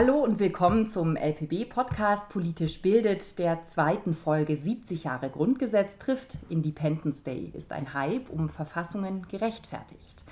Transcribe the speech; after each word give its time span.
Hallo 0.00 0.18
und 0.18 0.38
willkommen 0.38 0.88
zum 0.88 1.16
LPB-Podcast 1.16 2.28
Politisch 2.28 2.82
bildet, 2.82 3.36
der 3.40 3.64
zweiten 3.64 4.14
Folge 4.14 4.56
70 4.56 5.02
Jahre 5.02 5.28
Grundgesetz 5.28 5.98
trifft. 5.98 6.38
Independence 6.48 7.24
Day 7.24 7.50
ist 7.52 7.72
ein 7.72 7.94
Hype 7.94 8.30
um 8.30 8.48
Verfassungen 8.48 9.26
gerechtfertigt. 9.26 10.22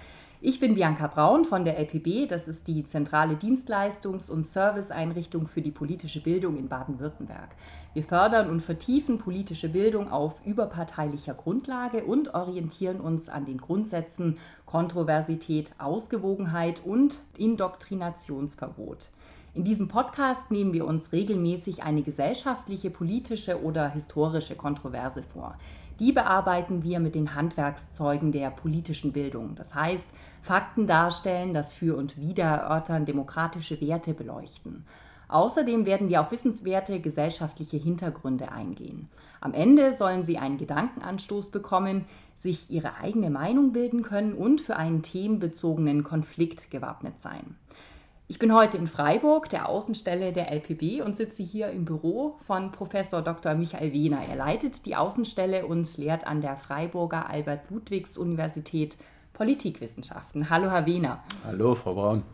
Ich 0.41 0.61
bin 0.61 0.77
Bianca 0.77 1.09
Braun 1.09 1.45
von 1.45 1.65
der 1.65 1.79
LPB, 1.81 2.29
das 2.29 2.47
ist 2.47 2.69
die 2.69 2.85
zentrale 2.85 3.35
Dienstleistungs- 3.35 4.31
und 4.31 4.47
Serviceeinrichtung 4.47 5.49
für 5.49 5.63
die 5.63 5.73
politische 5.73 6.23
Bildung 6.23 6.57
in 6.57 6.69
Baden-Württemberg. 6.69 7.57
Wir 7.93 8.05
fördern 8.05 8.49
und 8.49 8.61
vertiefen 8.61 9.19
politische 9.19 9.69
Bildung 9.69 10.13
auf 10.13 10.47
überparteilicher 10.47 11.35
Grundlage 11.35 12.05
und 12.05 12.35
orientieren 12.35 13.01
uns 13.01 13.29
an 13.29 13.47
den 13.47 13.59
Grundsätzen 13.59 14.39
Kontroversität, 14.65 15.73
Ausgewogenheit 15.79 16.83
und 16.85 17.19
Indoktrinationsverbot. 17.37 19.11
In 19.57 19.65
diesem 19.65 19.89
Podcast 19.89 20.51
nehmen 20.51 20.75
wir 20.75 20.87
uns 20.87 21.13
regelmäßig 21.13 21.83
eine 21.83 22.03
gesellschaftliche, 22.03 22.91
politische 22.91 23.63
oder 23.63 23.89
historische 23.89 24.55
Kontroverse 24.55 25.23
vor. 25.23 25.57
Die 25.99 26.13
bearbeiten 26.13 26.83
wir 26.83 27.01
mit 27.01 27.15
den 27.15 27.35
Handwerkszeugen 27.35 28.33
der 28.33 28.51
politischen 28.51 29.15
Bildung. 29.15 29.55
Das 29.55 29.75
heißt, 29.75 30.11
Fakten 30.43 30.87
darstellen, 30.87 31.55
das 31.55 31.73
Für 31.73 31.97
und 31.97 32.19
Wider 32.19 32.45
erörtern, 32.45 33.07
demokratische 33.07 33.81
Werte 33.81 34.13
beleuchten. 34.13 34.85
Außerdem 35.29 35.87
werden 35.87 36.11
wir 36.11 36.21
auf 36.21 36.33
wissenswerte 36.33 37.01
gesellschaftliche 37.01 37.79
Hintergründe 37.79 38.53
eingehen. 38.53 39.09
Am 39.41 39.55
Ende 39.55 39.95
sollen 39.95 40.23
Sie 40.23 40.37
einen 40.37 40.59
Gedankenanstoß 40.59 41.51
bekommen, 41.51 42.05
sich 42.37 42.71
Ihre 42.71 42.97
eigene 42.99 43.31
Meinung 43.31 43.73
bilden 43.73 44.03
können 44.03 44.35
und 44.35 44.61
für 44.61 44.77
einen 44.77 45.01
themenbezogenen 45.01 46.05
Konflikt 46.05 46.71
gewappnet 46.71 47.23
sein. 47.23 47.57
Ich 48.29 48.41
bin 48.41 48.53
heute 48.53 48.77
in 48.77 48.89
Freiburg, 48.89 49.49
der 49.51 49.69
Außenstelle 49.69 50.33
der 50.33 50.51
LPB, 50.51 51.01
und 51.01 51.17
sitze 51.17 51.45
hier 51.45 51.71
im 51.71 51.85
Büro 51.85 52.35
von 52.41 52.73
Professor 52.73 53.23
Dr. 53.23 53.55
Michael 53.55 53.93
Wehner. 53.93 54.19
Er 54.29 54.35
leitet 54.35 54.85
die 54.85 54.97
Außenstelle 54.97 55.65
und 55.65 55.97
lehrt 55.97 56.27
an 56.27 56.41
der 56.41 56.57
Freiburger 56.57 57.31
Albert-Ludwigs-Universität 57.31 58.97
Politikwissenschaften. 59.33 60.51
Hallo, 60.51 60.73
Herr 60.73 60.87
Wehner. 60.87 61.23
Hallo, 61.45 61.77
Frau 61.77 61.95
Braun. 61.95 62.25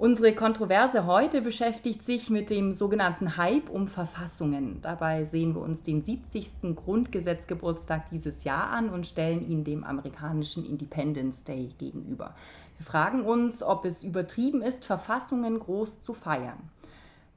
Unsere 0.00 0.32
Kontroverse 0.32 1.06
heute 1.06 1.42
beschäftigt 1.42 2.04
sich 2.04 2.30
mit 2.30 2.50
dem 2.50 2.72
sogenannten 2.72 3.36
Hype 3.36 3.68
um 3.68 3.88
Verfassungen. 3.88 4.78
Dabei 4.80 5.24
sehen 5.24 5.56
wir 5.56 5.60
uns 5.60 5.82
den 5.82 6.04
70. 6.04 6.76
Grundgesetzgeburtstag 6.76 8.08
dieses 8.08 8.44
Jahr 8.44 8.70
an 8.70 8.90
und 8.90 9.08
stellen 9.08 9.44
ihn 9.50 9.64
dem 9.64 9.82
amerikanischen 9.82 10.64
Independence 10.64 11.42
Day 11.42 11.74
gegenüber. 11.78 12.36
Wir 12.76 12.86
fragen 12.86 13.24
uns, 13.24 13.60
ob 13.60 13.84
es 13.84 14.04
übertrieben 14.04 14.62
ist, 14.62 14.84
Verfassungen 14.84 15.58
groß 15.58 16.00
zu 16.00 16.14
feiern. 16.14 16.70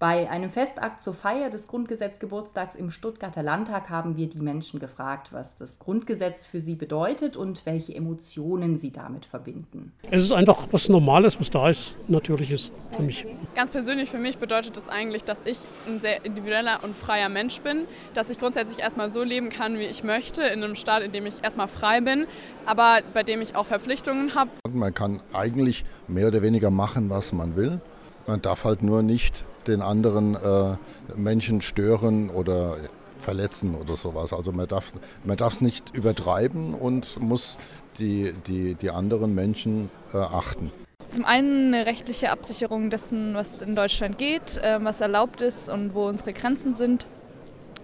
Bei 0.01 0.27
einem 0.31 0.49
Festakt 0.49 0.99
zur 0.99 1.13
Feier 1.13 1.51
des 1.51 1.67
Grundgesetzgeburtstags 1.67 2.73
im 2.73 2.89
Stuttgarter 2.89 3.43
Landtag 3.43 3.91
haben 3.91 4.17
wir 4.17 4.27
die 4.27 4.39
Menschen 4.39 4.79
gefragt, 4.79 5.31
was 5.31 5.55
das 5.55 5.77
Grundgesetz 5.77 6.47
für 6.47 6.59
sie 6.59 6.73
bedeutet 6.73 7.37
und 7.37 7.67
welche 7.67 7.93
Emotionen 7.93 8.79
sie 8.79 8.91
damit 8.91 9.25
verbinden. 9.27 9.91
Es 10.09 10.23
ist 10.23 10.31
einfach 10.31 10.67
was 10.71 10.89
Normales, 10.89 11.39
was 11.39 11.51
da 11.51 11.69
ist, 11.69 11.93
Natürliches 12.07 12.71
für 12.89 13.03
mich. 13.03 13.27
Ganz 13.53 13.69
persönlich 13.69 14.09
für 14.09 14.17
mich 14.17 14.39
bedeutet 14.39 14.75
das 14.75 14.89
eigentlich, 14.89 15.23
dass 15.23 15.37
ich 15.45 15.59
ein 15.85 15.99
sehr 15.99 16.25
individueller 16.25 16.79
und 16.83 16.95
freier 16.95 17.29
Mensch 17.29 17.61
bin, 17.61 17.85
dass 18.15 18.31
ich 18.31 18.39
grundsätzlich 18.39 18.79
erstmal 18.79 19.11
so 19.11 19.21
leben 19.21 19.49
kann, 19.49 19.77
wie 19.77 19.83
ich 19.85 20.03
möchte, 20.03 20.41
in 20.41 20.63
einem 20.63 20.73
Staat, 20.73 21.03
in 21.03 21.11
dem 21.11 21.27
ich 21.27 21.43
erstmal 21.43 21.67
frei 21.67 22.01
bin, 22.01 22.25
aber 22.65 23.01
bei 23.13 23.21
dem 23.21 23.39
ich 23.39 23.55
auch 23.55 23.67
Verpflichtungen 23.67 24.33
habe. 24.33 24.49
Man 24.67 24.95
kann 24.95 25.19
eigentlich 25.31 25.85
mehr 26.07 26.29
oder 26.29 26.41
weniger 26.41 26.71
machen, 26.71 27.11
was 27.11 27.33
man 27.33 27.55
will. 27.55 27.79
Man 28.25 28.41
darf 28.41 28.65
halt 28.65 28.81
nur 28.81 29.03
nicht 29.03 29.45
den 29.67 29.81
anderen 29.81 30.35
äh, 30.35 30.75
Menschen 31.15 31.61
stören 31.61 32.29
oder 32.29 32.77
verletzen 33.19 33.75
oder 33.75 33.95
sowas. 33.95 34.33
Also 34.33 34.51
man 34.51 34.67
darf 34.67 34.93
man 35.23 35.37
es 35.37 35.61
nicht 35.61 35.95
übertreiben 35.95 36.73
und 36.73 37.21
muss 37.21 37.57
die, 37.99 38.33
die, 38.47 38.75
die 38.75 38.89
anderen 38.89 39.33
Menschen 39.35 39.89
äh, 40.13 40.17
achten. 40.17 40.71
Zum 41.09 41.25
einen 41.25 41.73
eine 41.73 41.85
rechtliche 41.85 42.31
Absicherung 42.31 42.89
dessen, 42.89 43.33
was 43.33 43.61
in 43.61 43.75
Deutschland 43.75 44.17
geht, 44.17 44.57
äh, 44.57 44.79
was 44.81 45.01
erlaubt 45.01 45.41
ist 45.41 45.69
und 45.69 45.93
wo 45.93 46.07
unsere 46.07 46.33
Grenzen 46.33 46.73
sind 46.73 47.07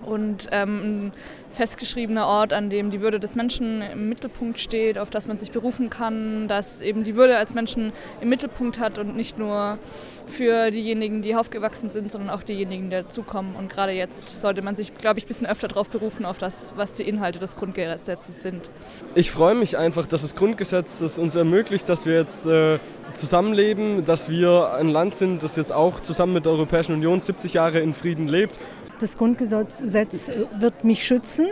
und 0.06 0.48
ähm, 0.52 1.08
ein 1.08 1.12
festgeschriebener 1.50 2.28
Ort, 2.28 2.54
an 2.54 2.70
dem 2.70 2.92
die 2.92 3.02
Würde 3.02 3.20
des 3.20 3.36
Menschen 3.36 3.82
im 3.82 4.10
Mittelpunkt 4.10 4.60
steht, 4.60 4.98
auf 4.98 5.10
das 5.10 5.28
man 5.28 5.38
sich 5.38 5.52
berufen 5.52 5.90
kann, 5.90 6.48
dass 6.48 6.82
eben 6.82 7.04
die 7.04 7.16
Würde 7.16 7.38
als 7.38 7.54
Menschen 7.54 7.92
im 8.22 8.30
Mittelpunkt 8.30 8.80
hat 8.80 8.98
und 8.98 9.16
nicht 9.16 9.38
nur 9.38 9.78
für 10.28 10.72
diejenigen, 10.72 11.22
die 11.22 11.36
aufgewachsen 11.36 11.90
sind, 11.90 12.12
sondern 12.12 12.30
auch 12.30 12.44
diejenigen, 12.44 12.90
die 12.90 12.98
dazukommen. 12.98 13.56
Und 13.56 13.70
gerade 13.70 13.94
jetzt 13.94 14.30
sollte 14.30 14.62
man 14.62 14.76
sich, 14.76 14.94
glaube 14.94 15.20
ich, 15.20 15.26
ein 15.26 15.28
bisschen 15.28 15.48
öfter 15.48 15.68
darauf 15.68 15.90
berufen, 15.90 16.26
auf 16.26 16.38
das, 16.38 16.74
was 16.76 16.94
die 16.94 17.04
Inhalte 17.04 17.40
des 17.40 17.56
Grundgesetzes 17.56 18.42
sind. 18.42 18.70
Ich 19.16 19.32
freue 19.32 19.56
mich 19.56 19.78
einfach, 19.78 20.06
dass 20.06 20.22
das 20.22 20.36
Grundgesetz 20.36 21.00
das 21.00 21.18
uns 21.18 21.36
ermöglicht, 21.36 21.88
dass 21.90 22.06
wir 22.06 22.16
jetzt 22.16 22.46
äh, 22.46 22.80
zusammenleben, 23.14 24.06
dass 24.06 24.30
wir 24.30 24.74
ein 24.74 24.90
Land 24.90 25.16
sind, 25.16 25.44
das 25.44 25.56
jetzt 25.56 25.72
auch 25.74 26.02
zusammen 26.02 26.34
mit 26.34 26.46
der 26.46 26.52
Europäischen 26.52 26.94
Union 26.94 27.22
70 27.22 27.54
Jahre 27.54 27.80
in 27.80 27.94
Frieden 27.94 28.28
lebt 28.28 28.60
das 29.00 29.18
Grundgesetz 29.18 30.30
äh, 30.30 30.46
wird 30.60 30.84
mich 30.84 31.06
schützen 31.06 31.48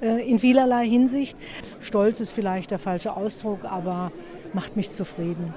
äh, 0.00 0.28
in 0.28 0.38
vielerlei 0.38 0.86
Hinsicht. 0.86 1.36
Stolz 1.80 2.20
ist 2.20 2.32
vielleicht 2.32 2.70
der 2.70 2.78
falsche 2.78 3.16
Ausdruck, 3.16 3.64
aber 3.64 4.12
macht 4.52 4.76
mich 4.76 4.90
zufrieden. 4.90 5.54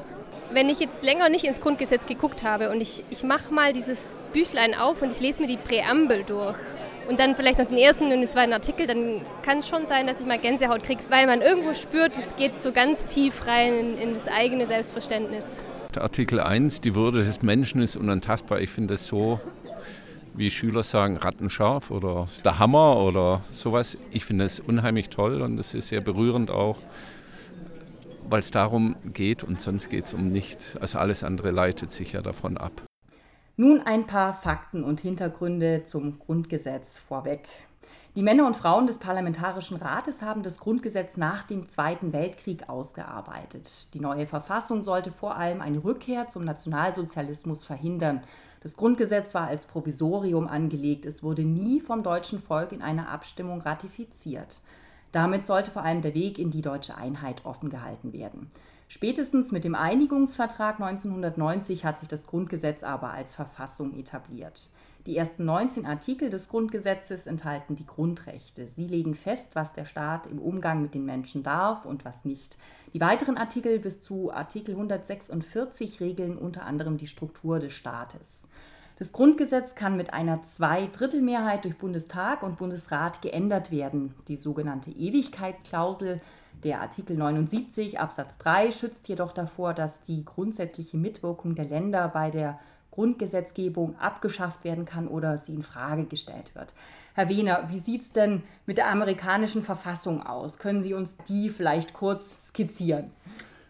Wenn 0.51 0.69
ich 0.69 0.79
jetzt 0.79 1.03
länger 1.03 1.29
nicht 1.29 1.43
ins 1.43 1.59
Grundgesetz 1.59 2.05
geguckt 2.05 2.43
habe 2.43 2.69
und 2.69 2.79
ich, 2.79 3.03
ich 3.09 3.23
mache 3.23 3.53
mal 3.53 3.73
dieses 3.73 4.15
Büchlein 4.31 4.73
auf 4.75 5.01
und 5.01 5.11
ich 5.11 5.19
lese 5.19 5.41
mir 5.41 5.47
die 5.47 5.57
Präambel 5.57 6.23
durch 6.23 6.55
und 7.09 7.19
dann 7.19 7.35
vielleicht 7.35 7.59
noch 7.59 7.67
den 7.67 7.77
ersten 7.77 8.05
und 8.05 8.11
den 8.11 8.29
zweiten 8.29 8.53
Artikel, 8.53 8.87
dann 8.87 9.21
kann 9.41 9.57
es 9.57 9.67
schon 9.67 9.85
sein, 9.85 10.07
dass 10.07 10.21
ich 10.21 10.25
mal 10.25 10.39
Gänsehaut 10.39 10.83
kriege, 10.83 11.01
weil 11.09 11.27
man 11.27 11.41
irgendwo 11.41 11.73
spürt, 11.73 12.17
es 12.17 12.35
geht 12.37 12.59
so 12.59 12.71
ganz 12.71 13.05
tief 13.05 13.45
rein 13.45 13.73
in, 13.73 13.97
in 13.97 14.13
das 14.13 14.27
eigene 14.27 14.65
Selbstverständnis. 14.65 15.61
Der 15.95 16.03
Artikel 16.03 16.39
1, 16.39 16.81
die 16.81 16.95
Würde 16.95 17.23
des 17.23 17.41
Menschen 17.41 17.81
ist 17.81 17.97
unantastbar. 17.97 18.61
Ich 18.61 18.69
finde 18.69 18.93
das 18.93 19.07
so 19.07 19.39
wie 20.37 20.51
Schüler 20.51 20.83
sagen, 20.83 21.17
rattenscharf 21.17 21.89
oder 21.89 22.27
der 22.45 22.59
Hammer 22.59 22.97
oder 22.97 23.41
sowas. 23.51 23.97
Ich 24.11 24.23
finde 24.23 24.45
es 24.45 24.59
unheimlich 24.59 25.09
toll 25.09 25.41
und 25.41 25.59
es 25.59 25.73
ist 25.73 25.87
sehr 25.87 26.01
berührend 26.01 26.51
auch, 26.51 26.77
weil 28.29 28.39
es 28.39 28.51
darum 28.51 28.95
geht 29.03 29.43
und 29.43 29.59
sonst 29.59 29.89
geht 29.89 30.05
es 30.05 30.13
um 30.13 30.31
nichts. 30.31 30.77
Also 30.77 30.99
alles 30.99 31.23
andere 31.23 31.49
leitet 31.49 31.91
sich 31.91 32.13
ja 32.13 32.21
davon 32.21 32.57
ab. 32.57 32.83
Nun 33.55 33.81
ein 33.81 34.05
paar 34.05 34.33
Fakten 34.33 34.83
und 34.83 35.01
Hintergründe 35.01 35.81
zum 35.83 36.19
Grundgesetz 36.19 36.99
vorweg. 36.99 37.47
Die 38.17 38.23
Männer 38.23 38.45
und 38.47 38.57
Frauen 38.57 38.87
des 38.87 38.97
Parlamentarischen 38.97 39.77
Rates 39.77 40.21
haben 40.21 40.43
das 40.43 40.57
Grundgesetz 40.57 41.15
nach 41.15 41.43
dem 41.43 41.69
Zweiten 41.69 42.11
Weltkrieg 42.11 42.67
ausgearbeitet. 42.67 43.93
Die 43.93 43.99
neue 43.99 44.25
Verfassung 44.25 44.81
sollte 44.81 45.11
vor 45.11 45.37
allem 45.37 45.61
eine 45.61 45.83
Rückkehr 45.83 46.27
zum 46.27 46.43
Nationalsozialismus 46.43 47.63
verhindern 47.63 48.21
das 48.61 48.75
Grundgesetz 48.75 49.33
war 49.33 49.47
als 49.47 49.65
Provisorium 49.65 50.47
angelegt. 50.47 51.05
Es 51.05 51.23
wurde 51.23 51.43
nie 51.43 51.79
vom 51.79 52.03
deutschen 52.03 52.41
Volk 52.41 52.71
in 52.71 52.81
einer 52.81 53.09
Abstimmung 53.09 53.61
ratifiziert. 53.61 54.59
Damit 55.11 55.45
sollte 55.45 55.71
vor 55.71 55.83
allem 55.83 56.01
der 56.01 56.13
Weg 56.13 56.37
in 56.37 56.51
die 56.51 56.61
deutsche 56.61 56.97
Einheit 56.97 57.45
offen 57.45 57.69
gehalten 57.69 58.13
werden. 58.13 58.49
Spätestens 58.89 59.51
mit 59.51 59.63
dem 59.63 59.75
Einigungsvertrag 59.75 60.81
1990 60.81 61.85
hat 61.85 61.99
sich 61.99 62.07
das 62.07 62.25
Grundgesetz 62.25 62.83
aber 62.83 63.11
als 63.11 63.35
Verfassung 63.35 63.93
etabliert. 63.97 64.69
Die 65.07 65.15
ersten 65.15 65.45
19 65.45 65.85
Artikel 65.85 66.29
des 66.29 66.49
Grundgesetzes 66.49 67.27
enthalten 67.27 67.75
die 67.75 67.85
Grundrechte. 67.85 68.67
Sie 68.67 68.87
legen 68.87 69.15
fest, 69.15 69.51
was 69.55 69.71
der 69.71 69.85
Staat 69.85 70.27
im 70.27 70.37
Umgang 70.37 70.81
mit 70.81 70.93
den 70.93 71.05
Menschen 71.05 71.43
darf 71.43 71.85
und 71.85 72.03
was 72.03 72.25
nicht. 72.25 72.57
Die 72.93 72.99
weiteren 72.99 73.37
Artikel 73.37 73.79
bis 73.79 74.01
zu 74.01 74.33
Artikel 74.33 74.71
146 74.71 76.01
regeln 76.01 76.37
unter 76.37 76.65
anderem 76.65 76.97
die 76.97 77.07
Struktur 77.07 77.59
des 77.59 77.71
Staates. 77.71 78.49
Das 78.99 79.13
Grundgesetz 79.13 79.75
kann 79.75 79.95
mit 79.95 80.13
einer 80.13 80.43
Zweidrittelmehrheit 80.43 81.63
durch 81.63 81.77
Bundestag 81.77 82.43
und 82.43 82.57
Bundesrat 82.57 83.21
geändert 83.21 83.71
werden. 83.71 84.13
Die 84.27 84.35
sogenannte 84.35 84.91
Ewigkeitsklausel 84.91 86.19
der 86.65 86.81
Artikel 86.81 87.15
79 87.15 87.97
Absatz 87.97 88.37
3 88.39 88.73
schützt 88.73 89.07
jedoch 89.07 89.31
davor, 89.31 89.73
dass 89.73 90.01
die 90.01 90.25
grundsätzliche 90.25 90.97
Mitwirkung 90.97 91.55
der 91.55 91.65
Länder 91.65 92.09
bei 92.09 92.29
der 92.29 92.59
Grundgesetzgebung 92.97 93.95
abgeschafft 93.99 94.63
werden 94.63 94.85
kann 94.85 95.07
oder 95.07 95.37
sie 95.37 95.53
in 95.53 95.61
Frage 95.61 96.05
gestellt 96.05 96.55
wird. 96.55 96.73
Herr 97.13 97.29
Wehner, 97.29 97.67
wie 97.69 97.77
sieht 97.77 98.01
es 98.01 98.11
denn 98.11 98.41
mit 98.65 98.79
der 98.79 98.89
amerikanischen 98.89 99.61
Verfassung 99.61 100.25
aus? 100.25 100.57
Können 100.57 100.81
Sie 100.81 100.95
uns 100.95 101.15
die 101.29 101.51
vielleicht 101.51 101.93
kurz 101.93 102.47
skizzieren? 102.47 103.11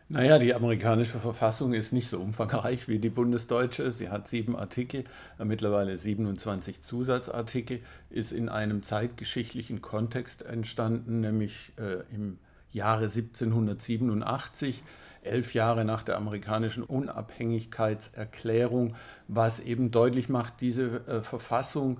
Naja, 0.07 0.39
die 0.39 0.53
amerikanische 0.53 1.19
Verfassung 1.19 1.73
ist 1.73 1.91
nicht 1.91 2.07
so 2.07 2.19
umfangreich 2.19 2.87
wie 2.87 2.99
die 2.99 3.09
bundesdeutsche. 3.09 3.91
Sie 3.91 4.07
hat 4.07 4.29
sieben 4.29 4.55
Artikel, 4.55 5.03
äh, 5.37 5.43
mittlerweile 5.43 5.97
27 5.97 6.81
Zusatzartikel, 6.81 7.81
ist 8.09 8.31
in 8.31 8.47
einem 8.47 8.81
zeitgeschichtlichen 8.81 9.81
Kontext 9.81 10.43
entstanden, 10.43 11.19
nämlich 11.19 11.73
äh, 11.77 12.03
im 12.15 12.39
Jahre 12.71 13.05
1787 13.05 14.83
elf 15.27 15.53
Jahre 15.53 15.85
nach 15.85 16.01
der 16.03 16.17
amerikanischen 16.17 16.83
Unabhängigkeitserklärung, 16.83 18.95
was 19.27 19.59
eben 19.59 19.91
deutlich 19.91 20.29
macht, 20.29 20.61
diese 20.61 21.05
äh, 21.07 21.21
Verfassung 21.21 21.99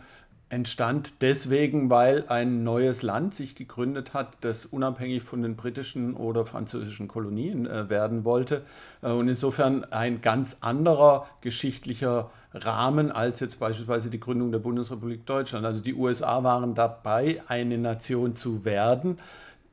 entstand 0.49 1.21
deswegen, 1.21 1.89
weil 1.89 2.23
ein 2.29 2.63
neues 2.63 3.01
Land 3.01 3.33
sich 3.33 3.53
gegründet 3.55 4.13
hat, 4.13 4.37
das 4.41 4.65
unabhängig 4.65 5.23
von 5.23 5.41
den 5.41 5.57
britischen 5.57 6.15
oder 6.15 6.45
französischen 6.45 7.09
Kolonien 7.09 7.67
äh, 7.67 7.89
werden 7.89 8.23
wollte. 8.23 8.63
Äh, 9.01 9.11
und 9.11 9.27
insofern 9.27 9.83
ein 9.91 10.21
ganz 10.21 10.59
anderer 10.61 11.27
geschichtlicher 11.41 12.31
Rahmen 12.53 13.11
als 13.11 13.41
jetzt 13.41 13.59
beispielsweise 13.59 14.09
die 14.09 14.21
Gründung 14.21 14.53
der 14.53 14.59
Bundesrepublik 14.59 15.25
Deutschland. 15.25 15.65
Also 15.65 15.83
die 15.83 15.93
USA 15.93 16.43
waren 16.43 16.75
dabei, 16.75 17.43
eine 17.47 17.77
Nation 17.77 18.37
zu 18.37 18.63
werden 18.63 19.19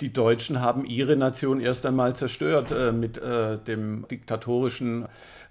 die 0.00 0.12
Deutschen 0.12 0.60
haben 0.60 0.84
ihre 0.84 1.16
Nation 1.16 1.60
erst 1.60 1.86
einmal 1.86 2.16
zerstört 2.16 2.72
äh, 2.72 2.92
mit 2.92 3.18
äh, 3.18 3.58
dem 3.58 4.06
diktatorischen 4.08 5.06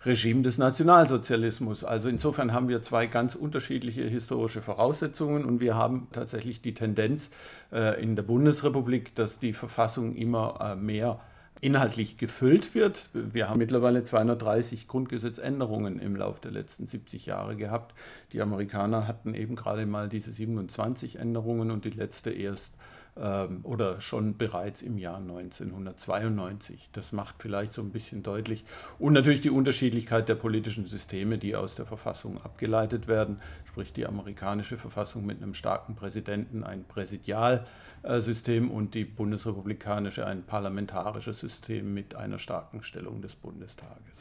Regime 0.06 0.42
des 0.42 0.58
Nationalsozialismus. 0.58 1.84
Also 1.84 2.10
insofern 2.10 2.52
haben 2.52 2.68
wir 2.68 2.82
zwei 2.84 3.06
ganz 3.06 3.36
unterschiedliche 3.36 4.04
historische 4.04 4.62
Voraussetzungen 4.62 5.46
und 5.46 5.62
wir 5.62 5.76
haben 5.76 6.08
tatsächlich 6.12 6.62
die 6.62 6.74
Tendenz 6.74 7.30
äh, 7.72 8.02
in 8.02 8.16
der 8.16 8.24
Bundesrepublik, 8.24 9.16
dass 9.16 9.40
die 9.40 9.54
Verfassung 9.54 10.14
immer 10.16 10.60
äh, 10.60 10.76
mehr 10.76 11.20
inhaltlich 11.62 12.18
gefüllt 12.18 12.76
wird. 12.76 13.10
Wir 13.14 13.50
haben 13.50 13.60
mittlerweile 13.60 14.04
230 14.04 14.90
Grundgesetzänderungen 14.90 15.98
im 16.00 16.18
Laufe 16.18 16.42
der 16.42 16.52
letzten 16.52 16.88
70 16.88 17.26
Jahre 17.26 17.56
gehabt. 17.56 17.96
Die 18.34 18.42
Amerikaner 18.42 19.08
hatten 19.08 19.34
eben 19.34 19.56
gerade 19.56 19.86
mal 19.86 20.10
diese 20.10 20.34
27 20.34 21.16
Änderungen 21.20 21.72
und 21.72 21.86
die 21.86 21.92
letzte 21.92 22.32
erst 22.32 22.74
oder 23.16 24.02
schon 24.02 24.38
bereits 24.38 24.82
im 24.82 24.98
Jahr 24.98 25.18
1992. 25.18 26.90
Das 26.94 27.12
macht 27.12 27.36
vielleicht 27.38 27.72
so 27.72 27.84
ein 27.84 27.92
bisschen 27.92 28.24
deutlich. 28.24 28.66
Und 28.98 29.14
natürlich 29.14 29.42
die 29.42 29.52
Unterschiedlichkeit 29.52 30.28
der 30.28 30.36
politischen 30.36 30.88
Systeme, 30.88 31.38
die 31.38 31.56
aus 31.56 31.76
der 31.76 31.86
Verfassung 31.86 32.42
abgeleitet 32.42 33.08
werden, 33.08 33.40
sprich 33.66 33.94
die 33.94 34.08
amerikanische 34.08 34.78
Verfassung 34.78 35.26
mit 35.26 35.44
einem 35.44 35.54
starken 35.54 35.96
Präsidenten, 35.96 36.64
ein 36.64 36.86
Präsidialsystem 36.86 38.72
und 38.72 38.96
die 38.96 39.06
bundesrepublikanische 39.06 40.26
ein 40.26 40.44
parlamentarisches 40.44 41.40
System 41.40 41.94
mit 41.94 42.16
einer 42.16 42.40
starken 42.40 42.82
Stellung 42.82 43.22
des 43.22 43.36
Bundestages. 43.36 44.14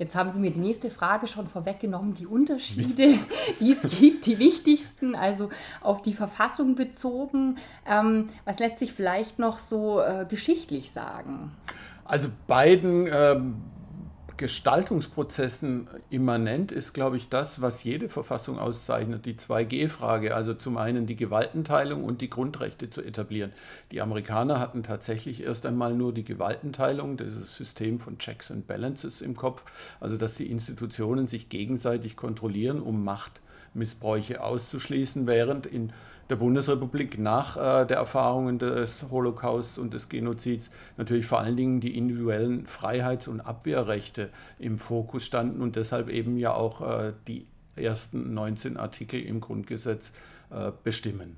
Jetzt 0.00 0.16
haben 0.16 0.30
Sie 0.30 0.40
mir 0.40 0.50
die 0.50 0.60
nächste 0.60 0.88
Frage 0.88 1.26
schon 1.26 1.46
vorweggenommen, 1.46 2.14
die 2.14 2.26
Unterschiede, 2.26 3.18
die 3.60 3.70
es 3.70 3.98
gibt, 4.00 4.24
die 4.24 4.38
wichtigsten, 4.38 5.14
also 5.14 5.50
auf 5.82 6.00
die 6.00 6.14
Verfassung 6.14 6.74
bezogen. 6.74 7.58
Ähm, 7.86 8.28
was 8.46 8.58
lässt 8.60 8.78
sich 8.78 8.94
vielleicht 8.94 9.38
noch 9.38 9.58
so 9.58 10.00
äh, 10.00 10.24
geschichtlich 10.26 10.90
sagen? 10.90 11.52
Also 12.06 12.30
beiden 12.46 13.10
ähm, 13.12 13.56
Gestaltungsprozessen 14.40 15.86
immanent 16.08 16.72
ist, 16.72 16.94
glaube 16.94 17.18
ich, 17.18 17.28
das, 17.28 17.60
was 17.60 17.84
jede 17.84 18.08
Verfassung 18.08 18.58
auszeichnet, 18.58 19.26
die 19.26 19.34
2G-Frage, 19.34 20.34
also 20.34 20.54
zum 20.54 20.78
einen 20.78 21.04
die 21.04 21.14
Gewaltenteilung 21.14 22.02
und 22.02 22.22
die 22.22 22.30
Grundrechte 22.30 22.88
zu 22.88 23.02
etablieren. 23.02 23.52
Die 23.92 24.00
Amerikaner 24.00 24.58
hatten 24.58 24.82
tatsächlich 24.82 25.42
erst 25.42 25.66
einmal 25.66 25.92
nur 25.92 26.14
die 26.14 26.24
Gewaltenteilung, 26.24 27.18
dieses 27.18 27.54
System 27.54 28.00
von 28.00 28.16
Checks 28.16 28.50
and 28.50 28.66
Balances 28.66 29.20
im 29.20 29.36
Kopf, 29.36 29.62
also 30.00 30.16
dass 30.16 30.36
die 30.36 30.50
Institutionen 30.50 31.26
sich 31.26 31.50
gegenseitig 31.50 32.16
kontrollieren, 32.16 32.80
um 32.80 33.04
Machtmissbräuche 33.70 34.42
auszuschließen, 34.42 35.26
während 35.26 35.66
in 35.66 35.92
der 36.28 36.36
Bundesrepublik 36.36 37.18
nach 37.18 37.56
äh, 37.56 37.86
der 37.86 37.96
Erfahrungen 37.96 38.58
des 38.58 39.10
Holocausts 39.10 39.78
und 39.78 39.94
des 39.94 40.08
Genozids 40.08 40.70
natürlich 40.96 41.26
vor 41.26 41.40
allen 41.40 41.56
Dingen 41.56 41.80
die 41.80 41.96
individuellen 41.96 42.66
Freiheits- 42.66 43.28
und 43.28 43.40
Abwehrrechte 43.40 44.30
im 44.58 44.78
Fokus 44.78 45.24
standen 45.24 45.60
und 45.60 45.76
deshalb 45.76 46.08
eben 46.08 46.36
ja 46.36 46.54
auch 46.54 46.80
äh, 46.82 47.12
die 47.26 47.46
ersten 47.76 48.34
19 48.34 48.76
Artikel 48.76 49.20
im 49.20 49.40
Grundgesetz 49.40 50.12
äh, 50.50 50.70
bestimmen. 50.84 51.36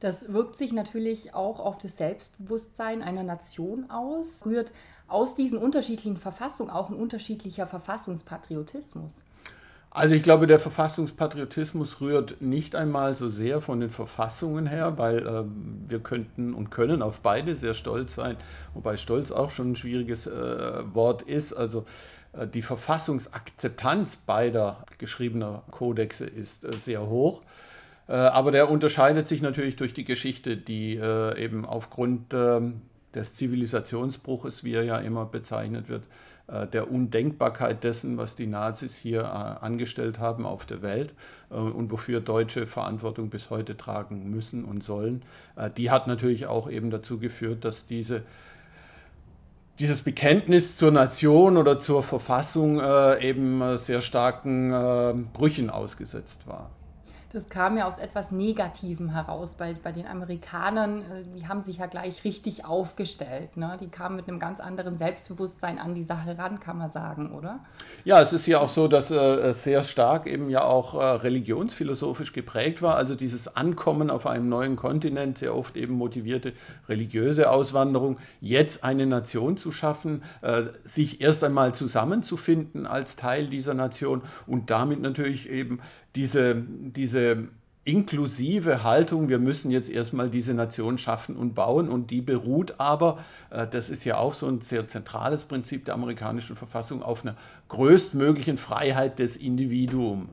Das 0.00 0.32
wirkt 0.32 0.56
sich 0.56 0.72
natürlich 0.72 1.34
auch 1.34 1.60
auf 1.60 1.78
das 1.78 1.96
Selbstbewusstsein 1.96 3.02
einer 3.02 3.22
Nation 3.22 3.88
aus, 3.90 4.44
rührt 4.44 4.72
aus 5.06 5.34
diesen 5.34 5.58
unterschiedlichen 5.58 6.16
Verfassungen 6.16 6.70
auch 6.70 6.88
ein 6.88 6.96
unterschiedlicher 6.96 7.66
Verfassungspatriotismus. 7.66 9.22
Also 9.94 10.14
ich 10.14 10.22
glaube, 10.22 10.46
der 10.46 10.58
Verfassungspatriotismus 10.58 12.00
rührt 12.00 12.40
nicht 12.40 12.74
einmal 12.74 13.14
so 13.14 13.28
sehr 13.28 13.60
von 13.60 13.78
den 13.78 13.90
Verfassungen 13.90 14.66
her, 14.66 14.96
weil 14.96 15.18
äh, 15.18 15.44
wir 15.86 15.98
könnten 15.98 16.54
und 16.54 16.70
können 16.70 17.02
auf 17.02 17.20
beide 17.20 17.56
sehr 17.56 17.74
stolz 17.74 18.14
sein, 18.14 18.38
wobei 18.72 18.96
stolz 18.96 19.30
auch 19.30 19.50
schon 19.50 19.72
ein 19.72 19.76
schwieriges 19.76 20.26
äh, 20.26 20.94
Wort 20.94 21.20
ist. 21.20 21.52
Also 21.52 21.84
äh, 22.32 22.46
die 22.46 22.62
Verfassungsakzeptanz 22.62 24.16
beider 24.16 24.86
geschriebener 24.96 25.62
Kodexe 25.70 26.24
ist 26.24 26.64
äh, 26.64 26.72
sehr 26.78 27.06
hoch. 27.06 27.42
Äh, 28.08 28.14
aber 28.14 28.50
der 28.50 28.70
unterscheidet 28.70 29.28
sich 29.28 29.42
natürlich 29.42 29.76
durch 29.76 29.92
die 29.92 30.04
Geschichte, 30.04 30.56
die 30.56 30.96
äh, 30.96 31.38
eben 31.38 31.66
aufgrund 31.66 32.32
ähm, 32.32 32.80
des 33.14 33.36
Zivilisationsbruches, 33.36 34.64
wie 34.64 34.72
er 34.72 34.84
ja 34.84 34.96
immer 34.96 35.26
bezeichnet 35.26 35.90
wird, 35.90 36.04
der 36.72 36.90
Undenkbarkeit 36.90 37.84
dessen, 37.84 38.18
was 38.18 38.36
die 38.36 38.46
Nazis 38.46 38.96
hier 38.96 39.20
äh, 39.20 39.24
angestellt 39.64 40.18
haben 40.18 40.44
auf 40.44 40.66
der 40.66 40.82
Welt 40.82 41.14
äh, 41.50 41.54
und 41.54 41.90
wofür 41.90 42.20
Deutsche 42.20 42.66
Verantwortung 42.66 43.30
bis 43.30 43.50
heute 43.50 43.76
tragen 43.76 44.28
müssen 44.30 44.64
und 44.64 44.82
sollen, 44.82 45.22
die 45.76 45.90
hat 45.90 46.06
natürlich 46.06 46.46
auch 46.46 46.68
eben 46.68 46.90
dazu 46.90 47.18
geführt, 47.18 47.64
dass 47.64 47.86
diese 47.86 48.22
dieses 49.78 50.02
Bekenntnis 50.02 50.76
zur 50.76 50.90
Nation 50.90 51.56
oder 51.56 51.78
zur 51.78 52.02
Verfassung 52.02 52.80
eben 53.20 53.78
sehr 53.78 54.00
starken 54.00 55.28
Brüchen 55.32 55.70
ausgesetzt 55.70 56.46
war 56.46 56.70
das 57.32 57.48
kam 57.48 57.78
ja 57.78 57.86
aus 57.86 57.98
etwas 57.98 58.30
Negativem 58.30 59.10
heraus. 59.10 59.54
Bei, 59.54 59.74
bei 59.74 59.90
den 59.90 60.06
Amerikanern, 60.06 61.00
äh, 61.00 61.04
die 61.36 61.48
haben 61.48 61.60
sich 61.60 61.78
ja 61.78 61.86
gleich 61.86 62.24
richtig 62.24 62.64
aufgestellt. 62.64 63.56
Ne? 63.56 63.76
Die 63.80 63.88
kamen 63.88 64.16
mit 64.16 64.28
einem 64.28 64.38
ganz 64.38 64.60
anderen 64.60 64.98
Selbstbewusstsein 64.98 65.78
an 65.78 65.94
die 65.94 66.02
Sache 66.02 66.36
ran, 66.36 66.60
kann 66.60 66.78
man 66.78 66.88
sagen, 66.88 67.32
oder? 67.32 67.60
Ja, 68.04 68.20
es 68.20 68.32
ist 68.32 68.46
ja 68.46 68.60
auch 68.60 68.68
so, 68.68 68.86
dass 68.86 69.10
äh, 69.10 69.52
sehr 69.54 69.82
stark 69.82 70.26
eben 70.26 70.50
ja 70.50 70.62
auch 70.64 70.94
äh, 70.94 71.04
religionsphilosophisch 71.04 72.32
geprägt 72.32 72.82
war. 72.82 72.96
Also 72.96 73.14
dieses 73.14 73.56
Ankommen 73.56 74.10
auf 74.10 74.26
einem 74.26 74.48
neuen 74.48 74.76
Kontinent, 74.76 75.38
sehr 75.38 75.54
oft 75.54 75.76
eben 75.76 75.94
motivierte 75.94 76.52
religiöse 76.88 77.50
Auswanderung, 77.50 78.18
jetzt 78.40 78.84
eine 78.84 79.06
Nation 79.06 79.56
zu 79.56 79.72
schaffen, 79.72 80.22
äh, 80.42 80.64
sich 80.84 81.20
erst 81.22 81.42
einmal 81.44 81.74
zusammenzufinden 81.74 82.86
als 82.86 83.16
Teil 83.16 83.46
dieser 83.46 83.74
Nation 83.74 84.22
und 84.46 84.70
damit 84.70 85.00
natürlich 85.00 85.48
eben 85.48 85.80
diese, 86.14 86.54
diese 86.56 87.48
inklusive 87.84 88.84
Haltung, 88.84 89.28
wir 89.28 89.38
müssen 89.38 89.70
jetzt 89.70 89.90
erstmal 89.90 90.30
diese 90.30 90.54
Nation 90.54 90.98
schaffen 90.98 91.36
und 91.36 91.54
bauen 91.54 91.88
und 91.88 92.10
die 92.10 92.20
beruht 92.20 92.74
aber, 92.78 93.18
äh, 93.50 93.66
das 93.66 93.90
ist 93.90 94.04
ja 94.04 94.18
auch 94.18 94.34
so 94.34 94.46
ein 94.46 94.60
sehr 94.60 94.86
zentrales 94.86 95.44
Prinzip 95.44 95.84
der 95.84 95.94
amerikanischen 95.94 96.54
Verfassung, 96.54 97.02
auf 97.02 97.24
einer 97.24 97.36
größtmöglichen 97.68 98.56
Freiheit 98.56 99.18
des 99.18 99.36
Individuums. 99.36 100.28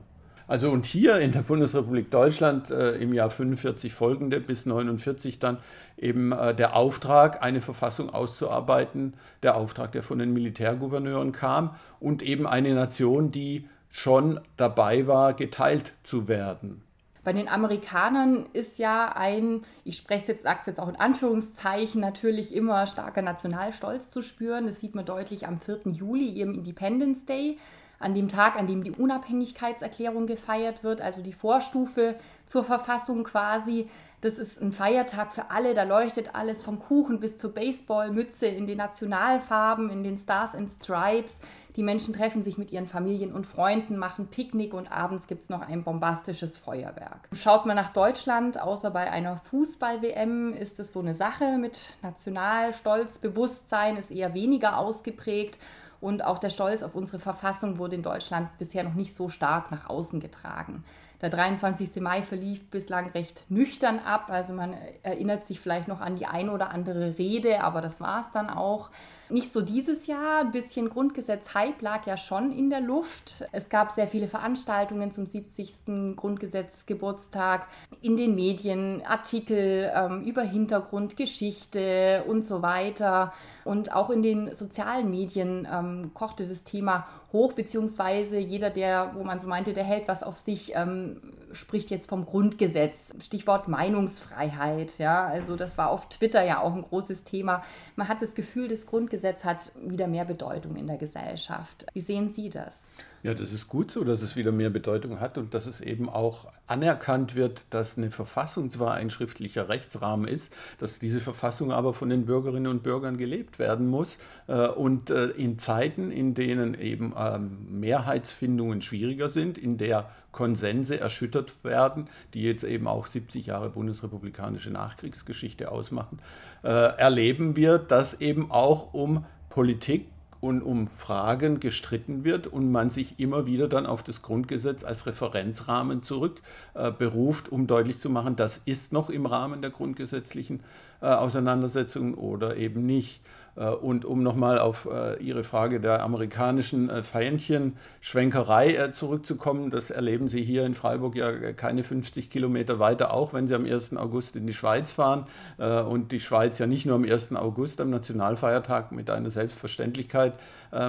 Also 0.46 0.68
und 0.70 0.84
hier 0.84 1.18
in 1.18 1.30
der 1.30 1.42
Bundesrepublik 1.42 2.10
Deutschland 2.10 2.70
äh, 2.70 2.96
im 2.96 3.14
Jahr 3.14 3.30
45 3.30 3.94
folgende 3.94 4.40
bis 4.40 4.66
49 4.66 5.38
dann 5.38 5.58
eben 5.96 6.32
äh, 6.32 6.56
der 6.56 6.74
Auftrag, 6.74 7.40
eine 7.44 7.60
Verfassung 7.60 8.10
auszuarbeiten, 8.10 9.14
der 9.44 9.56
Auftrag, 9.56 9.92
der 9.92 10.02
von 10.02 10.18
den 10.18 10.32
Militärgouverneuren 10.32 11.30
kam 11.30 11.76
und 12.00 12.22
eben 12.22 12.48
eine 12.48 12.74
Nation, 12.74 13.30
die 13.30 13.68
schon 13.90 14.40
dabei 14.56 15.06
war, 15.06 15.34
geteilt 15.34 15.92
zu 16.02 16.28
werden. 16.28 16.82
Bei 17.22 17.34
den 17.34 17.48
Amerikanern 17.48 18.46
ist 18.54 18.78
ja 18.78 19.12
ein, 19.14 19.60
ich 19.84 19.98
spreche 19.98 20.22
es 20.22 20.28
jetzt, 20.28 20.42
sage 20.44 20.58
es 20.60 20.66
jetzt 20.66 20.80
auch 20.80 20.88
in 20.88 20.96
Anführungszeichen, 20.96 22.00
natürlich 22.00 22.54
immer 22.54 22.86
starker 22.86 23.20
Nationalstolz 23.20 24.10
zu 24.10 24.22
spüren. 24.22 24.66
Das 24.66 24.80
sieht 24.80 24.94
man 24.94 25.04
deutlich 25.04 25.46
am 25.46 25.58
4. 25.58 25.80
Juli, 25.92 26.30
ihrem 26.30 26.54
Independence 26.54 27.26
Day, 27.26 27.58
an 28.00 28.14
dem 28.14 28.28
Tag, 28.28 28.58
an 28.58 28.66
dem 28.66 28.82
die 28.82 28.90
Unabhängigkeitserklärung 28.90 30.26
gefeiert 30.26 30.82
wird, 30.82 31.02
also 31.02 31.22
die 31.22 31.34
Vorstufe 31.34 32.16
zur 32.46 32.64
Verfassung 32.64 33.22
quasi. 33.24 33.88
Das 34.22 34.38
ist 34.38 34.60
ein 34.60 34.72
Feiertag 34.72 35.32
für 35.32 35.50
alle, 35.50 35.74
da 35.74 35.84
leuchtet 35.84 36.34
alles 36.34 36.62
vom 36.62 36.80
Kuchen 36.80 37.20
bis 37.20 37.36
zur 37.36 37.52
Baseballmütze 37.52 38.46
in 38.46 38.66
den 38.66 38.78
Nationalfarben, 38.78 39.90
in 39.90 40.02
den 40.02 40.16
Stars 40.18 40.54
and 40.54 40.70
Stripes. 40.70 41.38
Die 41.76 41.82
Menschen 41.82 42.14
treffen 42.14 42.42
sich 42.42 42.58
mit 42.58 42.72
ihren 42.72 42.86
Familien 42.86 43.32
und 43.32 43.46
Freunden, 43.46 43.96
machen 43.96 44.28
Picknick 44.28 44.74
und 44.74 44.90
abends 44.90 45.26
gibt 45.26 45.42
es 45.42 45.50
noch 45.50 45.60
ein 45.60 45.84
bombastisches 45.84 46.56
Feuerwerk. 46.56 47.28
Schaut 47.32 47.64
man 47.66 47.76
nach 47.76 47.90
Deutschland, 47.90 48.60
außer 48.60 48.90
bei 48.90 49.10
einer 49.10 49.36
Fußball-WM 49.36 50.54
ist 50.54 50.80
es 50.80 50.92
so 50.92 51.00
eine 51.00 51.14
Sache 51.14 51.58
mit 51.58 51.96
Nationalstolz, 52.02 53.18
Bewusstsein 53.18 53.96
ist 53.96 54.10
eher 54.10 54.34
weniger 54.34 54.78
ausgeprägt. 54.78 55.58
Und 56.00 56.24
auch 56.24 56.38
der 56.38 56.50
Stolz 56.50 56.82
auf 56.82 56.94
unsere 56.94 57.18
Verfassung 57.18 57.78
wurde 57.78 57.96
in 57.96 58.02
Deutschland 58.02 58.56
bisher 58.58 58.84
noch 58.84 58.94
nicht 58.94 59.14
so 59.14 59.28
stark 59.28 59.70
nach 59.70 59.88
außen 59.88 60.20
getragen. 60.20 60.84
Der 61.20 61.28
23. 61.28 61.96
Mai 62.00 62.22
verlief 62.22 62.70
bislang 62.70 63.10
recht 63.10 63.44
nüchtern 63.50 63.98
ab. 63.98 64.28
Also 64.28 64.54
man 64.54 64.74
erinnert 65.02 65.44
sich 65.44 65.60
vielleicht 65.60 65.86
noch 65.86 66.00
an 66.00 66.16
die 66.16 66.24
ein 66.24 66.48
oder 66.48 66.70
andere 66.70 67.18
Rede, 67.18 67.62
aber 67.62 67.82
das 67.82 68.00
war 68.00 68.22
es 68.22 68.30
dann 68.32 68.48
auch. 68.48 68.90
Nicht 69.28 69.52
so 69.52 69.60
dieses 69.60 70.08
Jahr, 70.08 70.40
ein 70.40 70.50
bisschen 70.50 70.88
Grundgesetz-Hype 70.88 71.82
lag 71.82 72.04
ja 72.06 72.16
schon 72.16 72.50
in 72.50 72.68
der 72.68 72.80
Luft. 72.80 73.44
Es 73.52 73.68
gab 73.68 73.92
sehr 73.92 74.08
viele 74.08 74.26
Veranstaltungen 74.26 75.12
zum 75.12 75.24
70. 75.24 76.16
Grundgesetzgeburtstag 76.16 77.68
in 78.00 78.16
den 78.16 78.34
Medien, 78.34 79.02
Artikel 79.06 79.92
ähm, 79.94 80.24
über 80.24 80.42
Hintergrundgeschichte 80.42 82.24
und 82.26 82.44
so 82.44 82.62
weiter. 82.62 83.32
Und 83.70 83.92
auch 83.94 84.10
in 84.10 84.20
den 84.20 84.52
sozialen 84.52 85.12
Medien 85.12 85.68
ähm, 85.72 86.10
kochte 86.12 86.44
das 86.44 86.64
Thema 86.64 87.06
hoch, 87.32 87.52
beziehungsweise 87.52 88.36
jeder, 88.36 88.68
der, 88.68 89.12
wo 89.14 89.22
man 89.22 89.38
so 89.38 89.46
meinte, 89.46 89.72
der 89.72 89.84
hält 89.84 90.08
was 90.08 90.24
auf 90.24 90.38
sich, 90.38 90.74
ähm, 90.74 91.22
spricht 91.52 91.88
jetzt 91.90 92.08
vom 92.08 92.26
Grundgesetz. 92.26 93.14
Stichwort 93.20 93.68
Meinungsfreiheit. 93.68 94.98
Ja, 94.98 95.24
also 95.24 95.54
das 95.54 95.78
war 95.78 95.90
auf 95.90 96.08
Twitter 96.08 96.42
ja 96.42 96.60
auch 96.60 96.74
ein 96.74 96.80
großes 96.80 97.22
Thema. 97.22 97.62
Man 97.94 98.08
hat 98.08 98.20
das 98.22 98.34
Gefühl, 98.34 98.66
das 98.66 98.86
Grundgesetz 98.86 99.44
hat 99.44 99.70
wieder 99.80 100.08
mehr 100.08 100.24
Bedeutung 100.24 100.74
in 100.74 100.88
der 100.88 100.96
Gesellschaft. 100.96 101.86
Wie 101.92 102.00
sehen 102.00 102.28
Sie 102.28 102.48
das? 102.48 102.80
Ja, 103.22 103.34
das 103.34 103.52
ist 103.52 103.68
gut 103.68 103.90
so, 103.90 104.02
dass 104.02 104.22
es 104.22 104.34
wieder 104.34 104.50
mehr 104.50 104.70
Bedeutung 104.70 105.20
hat 105.20 105.36
und 105.36 105.52
dass 105.52 105.66
es 105.66 105.82
eben 105.82 106.08
auch 106.08 106.46
anerkannt 106.66 107.34
wird, 107.34 107.66
dass 107.68 107.98
eine 107.98 108.10
Verfassung 108.10 108.70
zwar 108.70 108.94
ein 108.94 109.10
schriftlicher 109.10 109.68
Rechtsrahmen 109.68 110.26
ist, 110.26 110.50
dass 110.78 110.98
diese 110.98 111.20
Verfassung 111.20 111.70
aber 111.70 111.92
von 111.92 112.08
den 112.08 112.24
Bürgerinnen 112.24 112.68
und 112.68 112.82
Bürgern 112.82 113.18
gelebt 113.18 113.58
werden 113.58 113.88
muss. 113.88 114.16
Äh, 114.46 114.68
und 114.68 115.10
äh, 115.10 115.26
in 115.26 115.58
Zeiten, 115.58 116.10
in 116.10 116.32
denen 116.32 116.72
eben 116.72 117.12
ähm, 117.14 117.80
Mehrheitsfindungen 117.80 118.80
schwieriger 118.80 119.28
sind, 119.28 119.58
in 119.58 119.76
der 119.76 120.08
Konsense 120.32 120.98
erschüttert 120.98 121.62
werden, 121.62 122.08
die 122.32 122.42
jetzt 122.42 122.64
eben 122.64 122.86
auch 122.86 123.06
70 123.06 123.46
Jahre 123.46 123.68
bundesrepublikanische 123.68 124.70
Nachkriegsgeschichte 124.70 125.70
ausmachen, 125.70 126.20
äh, 126.62 126.68
erleben 126.68 127.54
wir, 127.54 127.78
dass 127.78 128.20
eben 128.22 128.50
auch 128.50 128.94
um 128.94 129.26
Politik 129.50 130.06
und 130.40 130.62
um 130.62 130.88
Fragen 130.88 131.60
gestritten 131.60 132.24
wird 132.24 132.46
und 132.46 132.72
man 132.72 132.90
sich 132.90 133.20
immer 133.20 133.46
wieder 133.46 133.68
dann 133.68 133.86
auf 133.86 134.02
das 134.02 134.22
Grundgesetz 134.22 134.84
als 134.84 135.06
Referenzrahmen 135.06 136.02
zurückberuft, 136.02 137.48
äh, 137.48 137.50
um 137.50 137.66
deutlich 137.66 137.98
zu 137.98 138.10
machen, 138.10 138.36
das 138.36 138.60
ist 138.64 138.92
noch 138.92 139.10
im 139.10 139.26
Rahmen 139.26 139.60
der 139.60 139.70
grundgesetzlichen 139.70 140.60
äh, 140.60 140.62
Auseinandersetzungen 141.06 142.14
oder 142.14 142.56
eben 142.56 142.84
nicht. 142.84 143.20
Äh, 143.56 143.68
und 143.68 144.04
um 144.04 144.22
nochmal 144.22 144.58
auf 144.58 144.88
äh, 144.90 145.22
Ihre 145.22 145.44
Frage 145.44 145.80
der 145.80 146.02
amerikanischen 146.02 146.88
äh, 146.88 147.02
Fähnchenschwenkerei 147.02 148.88
zurückzukommen, 148.88 149.70
das 149.70 149.90
erleben 149.90 150.28
Sie 150.28 150.42
hier 150.42 150.64
in 150.64 150.74
Freiburg 150.74 151.16
ja 151.16 151.52
keine 151.52 151.84
50 151.84 152.30
Kilometer 152.30 152.78
weiter, 152.78 153.12
auch 153.12 153.32
wenn 153.32 153.46
Sie 153.46 153.54
am 153.54 153.64
1. 153.64 153.96
August 153.96 154.36
in 154.36 154.46
die 154.46 154.54
Schweiz 154.54 154.92
fahren 154.92 155.26
und 155.58 156.12
die 156.12 156.20
Schweiz 156.20 156.58
ja 156.58 156.66
nicht 156.66 156.86
nur 156.86 156.94
am 156.94 157.04
1. 157.04 157.34
August, 157.34 157.80
am 157.80 157.90
Nationalfeiertag 157.90 158.92
mit 158.92 159.10
einer 159.10 159.30
Selbstverständlichkeit 159.30 160.34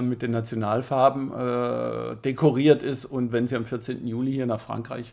mit 0.00 0.22
den 0.22 0.30
Nationalfarben 0.30 1.32
dekoriert 2.24 2.82
ist 2.82 3.04
und 3.04 3.32
wenn 3.32 3.48
Sie 3.48 3.56
am 3.56 3.64
14. 3.64 4.06
Juli 4.06 4.32
hier 4.32 4.46
nach 4.46 4.60
Frankreich 4.60 5.12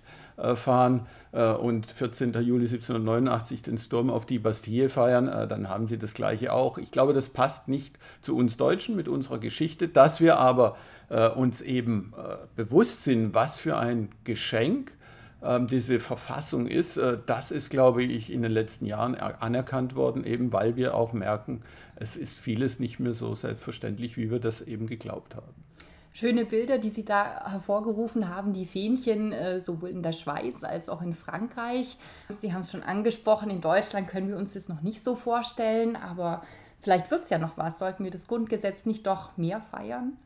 fahren 0.56 1.08
und 1.32 1.92
14. 1.92 2.34
Juli 2.34 2.66
1789 2.66 3.64
den 3.64 3.78
Sturm 3.80 4.10
auf 4.12 4.28
die 4.28 4.38
Bastille 4.38 4.90
feiern, 4.90 5.26
dann 5.50 5.70
haben 5.70 5.88
Sie 5.88 5.98
das 5.98 6.14
gleiche 6.14 6.54
auch. 6.54 6.78
Ich 6.78 6.92
glaube, 6.92 7.14
das 7.14 7.30
passt 7.30 7.68
nicht 7.68 7.98
zu 8.22 8.36
uns 8.38 8.58
Deutschen 8.58 8.96
mit 8.96 9.08
unserer 9.08 9.40
Geschichte, 9.40 9.88
dass 9.88 10.22
wir 10.22 10.38
aber 10.38 10.78
äh, 11.10 11.28
uns 11.28 11.62
eben 11.62 12.14
äh, 12.18 12.36
bewusst 12.56 13.04
sind, 13.04 13.34
was 13.34 13.60
für 13.60 13.78
ein 13.78 14.10
Geschenk 14.24 14.92
äh, 14.92 14.99
diese 15.70 16.00
Verfassung 16.00 16.68
ist. 16.68 16.98
Äh, 16.98 17.18
das 17.26 17.52
ist, 17.52 17.70
glaube 17.70 18.04
ich, 18.04 18.32
in 18.32 18.42
den 18.42 18.52
letzten 18.52 18.86
Jahren 18.86 19.16
anerkannt 19.16 19.96
worden, 19.96 20.24
eben 20.24 20.52
weil 20.54 20.76
wir 20.76 20.96
auch 20.96 21.14
merken, 21.14 21.62
es 21.96 22.18
ist 22.18 22.40
vieles 22.40 22.80
nicht 22.80 23.00
mehr 23.00 23.14
so 23.14 23.36
selbstverständlich, 23.36 24.18
wie 24.18 24.32
wir 24.32 24.40
das 24.40 24.62
eben 24.62 24.88
geglaubt 24.88 25.36
haben 25.36 25.54
schöne 26.12 26.44
Bilder, 26.44 26.80
die 26.80 26.90
Sie 26.90 27.06
da 27.06 27.50
hervorgerufen 27.50 28.36
haben, 28.36 28.52
die 28.52 28.66
Fähnchen, 28.66 29.32
äh, 29.32 29.62
sowohl 29.62 29.90
in 29.90 30.04
der 30.04 30.12
Schweiz 30.12 30.66
als 30.66 30.90
auch 30.90 31.02
in 31.02 31.14
Frankreich. 31.14 31.98
Sie 32.42 32.52
haben 32.52 32.60
es 32.60 32.72
schon 32.72 32.84
angesprochen, 32.84 33.50
in 33.50 33.62
Deutschland 33.62 34.10
können 34.10 34.28
wir 34.28 34.36
uns 34.36 34.52
das 34.52 34.68
noch 34.68 34.82
nicht 34.82 35.02
so 35.02 35.16
vorstellen, 35.16 35.96
aber 35.96 36.42
Vielleicht 36.82 37.12
wird 37.12 37.24
es 37.24 37.30
ja 37.30 37.38
noch 37.38 37.58
was. 37.58 37.78
Sollten 37.80 38.04
wir 38.04 38.12
das 38.12 38.28
Grundgesetz 38.28 38.86
nicht 38.86 39.06
doch 39.06 39.36
mehr 39.38 39.62
feiern? 39.62 40.18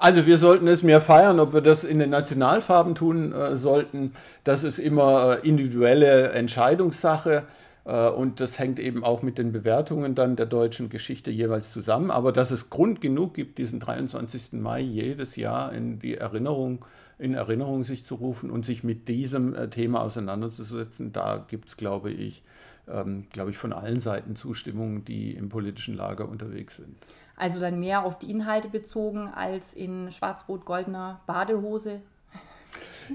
Also 0.00 0.26
wir 0.26 0.38
sollten 0.38 0.68
es 0.68 0.84
mehr 0.84 1.00
feiern, 1.00 1.40
ob 1.40 1.52
wir 1.52 1.60
das 1.60 1.82
in 1.82 1.98
den 1.98 2.10
Nationalfarben 2.10 2.94
tun 2.94 3.32
äh, 3.32 3.56
sollten. 3.56 4.12
Das 4.44 4.62
ist 4.62 4.78
immer 4.78 5.38
äh, 5.42 5.48
individuelle 5.48 6.30
Entscheidungssache 6.30 7.42
äh, 7.84 8.08
und 8.08 8.38
das 8.38 8.60
hängt 8.60 8.78
eben 8.78 9.02
auch 9.02 9.22
mit 9.22 9.38
den 9.38 9.50
Bewertungen 9.50 10.14
dann 10.14 10.36
der 10.36 10.46
deutschen 10.46 10.88
Geschichte 10.88 11.32
jeweils 11.32 11.72
zusammen. 11.72 12.12
Aber 12.12 12.30
dass 12.30 12.52
es 12.52 12.70
Grund 12.70 13.00
genug 13.00 13.34
gibt, 13.34 13.58
diesen 13.58 13.80
23. 13.80 14.52
Mai 14.52 14.80
jedes 14.80 15.34
Jahr 15.34 15.72
in 15.72 15.98
die 15.98 16.16
Erinnerung, 16.16 16.84
in 17.18 17.34
Erinnerung 17.34 17.82
sich 17.82 18.04
zu 18.04 18.14
rufen 18.14 18.50
und 18.52 18.64
sich 18.64 18.84
mit 18.84 19.08
diesem 19.08 19.52
äh, 19.56 19.68
Thema 19.68 20.02
auseinanderzusetzen, 20.02 21.12
da 21.12 21.44
gibt 21.48 21.70
es, 21.70 21.76
glaube 21.76 22.12
ich, 22.12 22.44
ähm, 22.86 23.26
glaube 23.32 23.50
ich, 23.50 23.58
von 23.58 23.72
allen 23.72 23.98
Seiten 23.98 24.36
Zustimmung, 24.36 25.04
die 25.04 25.32
im 25.32 25.48
politischen 25.48 25.96
Lager 25.96 26.28
unterwegs 26.28 26.76
sind. 26.76 26.94
Also 27.38 27.60
dann 27.60 27.78
mehr 27.78 28.04
auf 28.04 28.18
die 28.18 28.30
Inhalte 28.30 28.68
bezogen 28.68 29.30
als 29.34 29.72
in 29.72 30.10
schwarz-rot-goldener 30.10 31.20
Badehose? 31.26 32.00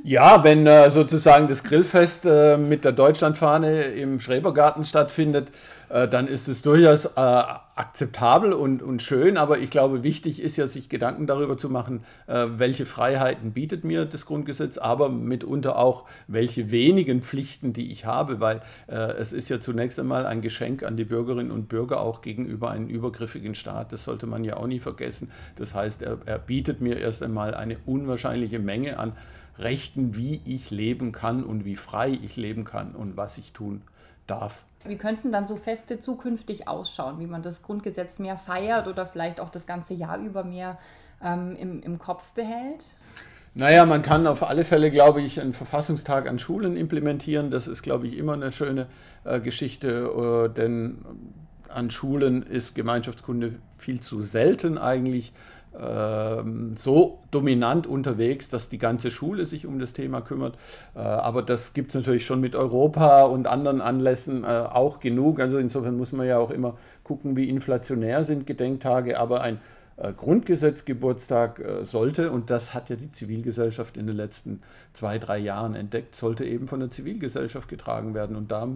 Ja, 0.03 0.44
wenn 0.44 0.65
äh, 0.65 0.89
sozusagen 0.89 1.48
das 1.48 1.63
Grillfest 1.63 2.25
äh, 2.25 2.58
mit 2.58 2.84
der 2.84 2.94
Deutschlandfahne 2.94 3.84
im 3.84 4.20
Schrebergarten 4.20 4.86
stattfindet, 4.86 5.50
äh, 5.93 6.07
dann 6.07 6.27
ist 6.27 6.47
es 6.47 6.63
durchaus 6.63 7.05
äh, 7.05 7.09
akzeptabel 7.19 8.51
und, 8.51 8.81
und 8.81 9.03
schön. 9.03 9.38
Aber 9.38 9.59
ich 9.59 9.69
glaube, 9.69 10.01
wichtig 10.01 10.41
ist 10.41 10.57
ja, 10.57 10.67
sich 10.67 10.89
Gedanken 10.89 11.27
darüber 11.27 11.55
zu 11.55 11.69
machen, 11.69 12.03
äh, 12.25 12.47
welche 12.57 12.88
Freiheiten 12.88 13.53
bietet 13.53 13.83
mir 13.83 14.05
das 14.05 14.25
Grundgesetz, 14.25 14.79
aber 14.79 15.09
mitunter 15.09 15.77
auch, 15.77 16.05
welche 16.27 16.71
wenigen 16.71 17.21
Pflichten, 17.21 17.73
die 17.73 17.91
ich 17.91 18.05
habe, 18.05 18.39
weil 18.39 18.62
äh, 18.88 18.95
es 18.95 19.33
ist 19.33 19.50
ja 19.50 19.62
zunächst 19.62 20.00
einmal 20.00 20.25
ein 20.25 20.41
Geschenk 20.41 20.81
an 20.81 20.97
die 20.97 21.05
Bürgerinnen 21.05 21.51
und 21.51 21.69
Bürger 21.69 22.01
auch 22.01 22.21
gegenüber 22.21 22.71
einem 22.71 22.88
übergriffigen 22.88 23.53
Staat. 23.53 23.93
Das 23.93 24.03
sollte 24.03 24.25
man 24.25 24.43
ja 24.43 24.57
auch 24.57 24.67
nie 24.67 24.79
vergessen. 24.79 25.29
Das 25.57 25.75
heißt, 25.75 26.01
er, 26.01 26.17
er 26.25 26.39
bietet 26.39 26.81
mir 26.81 26.97
erst 26.97 27.21
einmal 27.21 27.53
eine 27.53 27.77
unwahrscheinliche 27.85 28.57
Menge 28.57 28.97
an 28.97 29.13
Rechten, 29.59 30.15
wie 30.15 30.41
ich 30.45 30.71
leben 30.71 31.12
kann 31.12 31.43
und 31.43 31.65
wie 31.65 31.75
frei 31.75 32.17
ich 32.23 32.35
leben 32.35 32.63
kann 32.63 32.95
und 32.95 33.15
was 33.15 33.38
ich 33.38 33.53
tun 33.53 33.81
darf. 34.25 34.63
Wie 34.85 34.97
könnten 34.97 35.31
dann 35.31 35.45
so 35.45 35.55
Feste 35.55 35.99
zukünftig 35.99 36.67
ausschauen, 36.67 37.19
wie 37.19 37.27
man 37.27 37.41
das 37.41 37.61
Grundgesetz 37.61 38.19
mehr 38.19 38.37
feiert 38.37 38.87
oder 38.87 39.05
vielleicht 39.05 39.39
auch 39.39 39.49
das 39.49 39.65
ganze 39.65 39.93
Jahr 39.93 40.17
über 40.17 40.43
mehr 40.43 40.77
ähm, 41.23 41.55
im, 41.55 41.81
im 41.81 41.99
Kopf 41.99 42.31
behält? 42.31 42.97
Naja, 43.55 43.85
man 43.85 44.01
kann 44.01 44.25
auf 44.25 44.41
alle 44.41 44.65
Fälle, 44.65 44.89
glaube 44.89 45.21
ich, 45.21 45.39
einen 45.39 45.53
Verfassungstag 45.53 46.27
an 46.27 46.39
Schulen 46.39 46.75
implementieren. 46.75 47.51
Das 47.51 47.67
ist, 47.67 47.83
glaube 47.83 48.07
ich, 48.07 48.17
immer 48.17 48.33
eine 48.33 48.51
schöne 48.51 48.87
äh, 49.25 49.39
Geschichte, 49.39 50.49
äh, 50.49 50.53
denn 50.53 51.05
an 51.74 51.92
Schulen 51.92 52.44
ist 52.44 52.75
Gemeinschaftskunde 52.75 53.56
viel 53.77 54.00
zu 54.00 54.22
selten 54.22 54.77
eigentlich 54.77 55.34
ähm, 55.80 56.75
so 56.77 57.20
dominant 57.32 57.88
unterwegs, 57.88 58.48
dass 58.48 58.70
die 58.70 58.77
ganze 58.77 59.10
Schule 59.10 59.46
sich 59.46 59.65
um 59.65 59.80
das 59.80 59.94
Thema 59.94 60.22
kümmert. 60.22 60.56
Äh, 60.96 61.00
aber 61.00 61.42
das 61.42 61.74
gibt 61.74 61.89
es 61.89 61.96
natürlich 61.96 62.25
schon 62.25 62.42
mit 62.42 62.56
Europa 62.56 63.24
und 63.24 63.48
anderen 63.48 63.82
Anlässen 63.82 64.44
äh, 64.44 64.48
auch 64.48 65.00
genug. 65.00 65.39
Also 65.39 65.58
insofern 65.58 65.98
muss 65.98 66.12
man 66.12 66.27
ja 66.27 66.38
auch 66.38 66.51
immer 66.51 66.77
gucken, 67.03 67.36
wie 67.36 67.50
inflationär 67.50 68.24
sind 68.24 68.46
Gedenktage. 68.46 69.20
Aber 69.20 69.42
ein 69.42 69.60
äh, 69.98 70.13
Grundgesetzgeburtstag 70.13 71.62
sollte, 71.86 72.32
und 72.32 72.51
das 72.51 72.75
hat 72.75 72.89
ja 72.89 72.96
die 72.96 73.12
Zivilgesellschaft 73.12 73.98
in 73.98 74.06
den 74.06 74.15
letzten 74.15 74.62
zwei, 74.93 75.17
drei 75.17 75.39
Jahren 75.39 75.73
entdeckt, 75.75 76.15
sollte 76.15 76.45
eben 76.45 76.67
von 76.67 76.79
der 76.79 76.91
Zivilgesellschaft 76.91 77.67
getragen 77.67 78.13
werden. 78.13 78.35
Und 78.35 78.51
da 78.51 78.67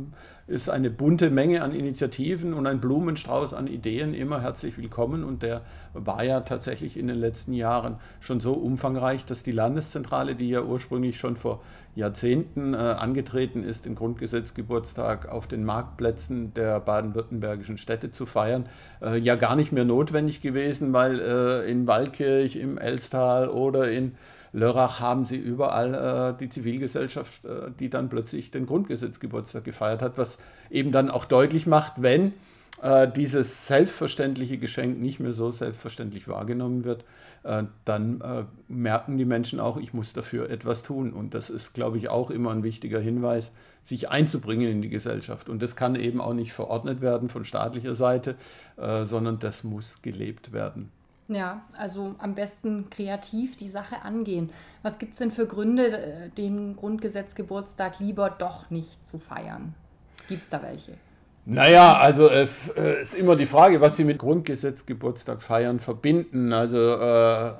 ist 0.48 0.70
eine 0.70 0.90
bunte 0.90 1.30
Menge 1.30 1.62
an 1.62 1.74
Initiativen 1.74 2.54
und 2.54 2.66
ein 2.66 2.80
Blumenstrauß 2.80 3.54
an 3.54 3.68
Ideen 3.68 4.14
immer 4.14 4.42
herzlich 4.42 4.78
willkommen. 4.78 5.24
Und 5.24 5.44
der 5.44 5.62
war 5.94 6.24
ja 6.24 6.42
tatsächlich 6.42 6.98
in 6.98 7.08
den 7.08 7.18
letzten 7.18 7.54
Jahren 7.54 7.98
schon 8.20 8.40
so 8.40 8.54
umfangreich, 8.54 9.26
dass 9.26 9.44
die 9.44 9.52
Landeszentrale, 9.52 10.36
die 10.36 10.50
ja 10.50 10.64
ursprünglich 10.64 11.20
schon 11.20 11.38
vor 11.38 11.62
Jahrzehnten 11.96 12.74
äh, 12.74 12.78
angetreten 12.78 13.64
ist, 13.64 13.86
den 13.86 13.96
Grundgesetzgeburtstag 13.96 15.30
auf 15.30 15.48
den 15.48 15.66
Marktplätzen 15.66 16.54
der 16.54 16.80
baden-württembergischen 16.80 17.78
Städte 17.78 18.12
zu 18.12 18.26
feiern, 18.26 18.68
äh, 19.02 19.18
ja 19.18 19.36
gar 19.36 19.56
nicht 19.56 19.72
mehr 19.72 19.86
notwendig 19.86 20.42
gewesen, 20.42 20.94
weil 20.94 21.20
äh, 21.20 21.72
in 21.72 21.88
Waldkirch, 21.88 22.56
im 22.56 22.78
Elstal 22.78 23.50
oder 23.50 23.92
in 23.92 24.16
Lörrach 24.54 25.00
haben 25.00 25.26
sie 25.26 25.38
überall 25.38 26.34
äh, 26.36 26.40
die 26.40 26.50
Zivilgesellschaft, 26.50 27.46
äh, 27.46 27.72
die 27.80 27.90
dann 27.90 28.10
plötzlich 28.10 28.52
den 28.52 28.66
Grundgesetzgeburtstag 28.66 29.64
gefeiert 29.64 30.02
hat, 30.02 30.18
was 30.18 30.38
eben 30.70 30.92
dann 30.92 31.10
auch 31.10 31.26
deutlich 31.26 31.68
macht, 31.68 32.02
wenn 32.02 32.34
äh, 32.82 33.08
dieses 33.08 33.68
selbstverständliche 33.68 34.58
Geschenk 34.58 35.00
nicht 35.00 35.20
mehr 35.20 35.34
so 35.34 35.50
selbstverständlich 35.52 36.28
wahrgenommen 36.28 36.84
wird, 36.84 37.06
äh, 37.44 37.64
dann 37.86 38.22
äh, 38.22 38.44
merken 38.68 39.18
die 39.18 39.26
Menschen 39.26 39.60
auch, 39.60 39.78
ich 39.78 39.94
muss 39.94 40.14
dafür 40.14 40.50
etwas 40.50 40.84
tun. 40.84 41.14
Und 41.14 41.34
das 41.34 41.50
ist, 41.50 41.74
glaube 41.74 41.98
ich, 41.98 42.10
auch 42.10 42.30
immer 42.30 42.52
ein 42.52 42.64
wichtiger 42.64 43.00
Hinweis, 43.00 43.52
sich 43.84 44.10
einzubringen 44.10 44.70
in 44.70 44.82
die 44.82 44.90
Gesellschaft. 44.90 45.50
Und 45.50 45.62
das 45.62 45.76
kann 45.76 45.96
eben 45.96 46.22
auch 46.22 46.34
nicht 46.34 46.54
verordnet 46.54 47.02
werden 47.02 47.30
von 47.30 47.46
staatlicher 47.46 47.96
Seite, 47.96 48.36
äh, 48.78 49.06
sondern 49.06 49.40
das 49.40 49.64
muss 49.64 50.02
gelebt 50.02 50.54
werden. 50.54 50.92
Ja, 51.30 51.62
also 51.78 52.16
am 52.20 52.36
besten 52.36 52.90
kreativ 52.90 53.58
die 53.58 53.68
Sache 53.68 54.02
angehen. 54.04 54.50
Was 54.82 54.98
gibt 54.98 55.12
es 55.12 55.20
denn 55.20 55.32
für 55.32 55.46
Gründe, 55.46 55.88
äh, 55.88 56.30
den 56.30 56.76
Grundgesetzgeburtstag 56.78 58.00
lieber 58.00 58.30
doch 58.30 58.70
nicht 58.70 59.06
zu 59.06 59.20
feiern? 59.20 59.74
Gibt 60.30 60.44
es 60.44 60.50
da 60.50 60.62
welche? 60.62 60.94
Naja, 61.46 61.98
also 61.98 62.30
es 62.30 62.70
äh, 62.70 63.02
ist 63.02 63.14
immer 63.14 63.36
die 63.36 63.46
Frage, 63.46 63.80
was 63.82 63.98
Sie 63.98 64.04
mit 64.04 64.20
Grundgesetzgeburtstag 64.20 65.42
feiern 65.42 65.80
verbinden. 65.80 66.54
Also 66.54 66.78
äh, 66.78 67.54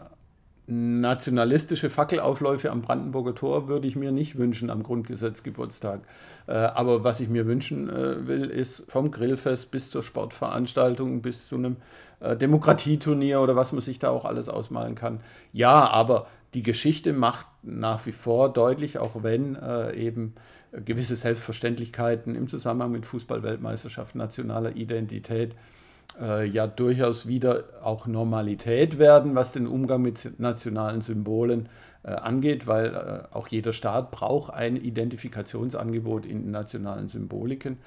nationalistische 0.68 1.90
Fackelaufläufe 1.90 2.72
am 2.72 2.82
Brandenburger 2.82 3.34
Tor 3.34 3.70
würde 3.70 3.88
ich 3.88 3.96
mir 3.96 4.12
nicht 4.12 4.38
wünschen 4.38 4.70
am 4.70 4.84
Grundgesetzgeburtstag. 4.84 6.02
Äh, 6.46 6.52
aber 6.52 7.06
was 7.06 7.22
ich 7.22 7.30
mir 7.30 7.48
wünschen 7.48 7.90
äh, 7.90 8.28
will, 8.28 8.50
ist 8.50 8.84
vom 8.90 9.12
Grillfest 9.12 9.72
bis 9.72 9.90
zur 9.90 10.04
Sportveranstaltung, 10.04 11.22
bis 11.22 11.48
zu 11.48 11.56
einem 11.56 11.78
äh, 12.20 12.36
Demokratieturnier 12.36 13.40
oder 13.40 13.56
was 13.56 13.72
man 13.72 13.82
sich 13.82 13.98
da 14.00 14.10
auch 14.10 14.26
alles 14.26 14.50
ausmalen 14.50 14.96
kann. 14.96 15.22
Ja, 15.54 15.90
aber 15.90 16.28
die 16.54 16.64
Geschichte 16.64 17.14
macht 17.14 17.46
nach 17.64 18.06
wie 18.06 18.12
vor 18.12 18.52
deutlich, 18.52 18.98
auch 18.98 19.22
wenn 19.22 19.58
eben 19.94 20.34
gewisse 20.72 21.18
Selbstverständlichkeiten 21.18 22.36
im 22.36 22.48
Zusammenhang 22.48 22.94
mit 22.94 23.06
Fußballweltmeisterschaft, 23.06 24.16
nationaler 24.16 24.76
Identität 24.76 25.56
äh, 26.20 26.46
ja 26.48 26.68
durchaus 26.68 27.28
wieder 27.28 27.64
auch 27.84 28.08
Normalität 28.08 28.98
werden, 28.98 29.36
was 29.36 29.52
den 29.52 29.68
Umgang 29.68 30.02
mit 30.02 30.40
nationalen 30.40 31.02
Symbolen 31.02 31.70
äh, 32.04 32.12
angeht, 32.12 32.68
weil 32.68 32.94
äh, 32.96 33.36
auch 33.36 33.48
jeder 33.48 33.74
Staat 33.74 34.12
braucht 34.12 34.54
ein 34.54 34.76
Identifikationsangebot 34.78 36.26
in 36.26 36.52
nationalen 36.52 37.10
Symboliken. 37.10 37.78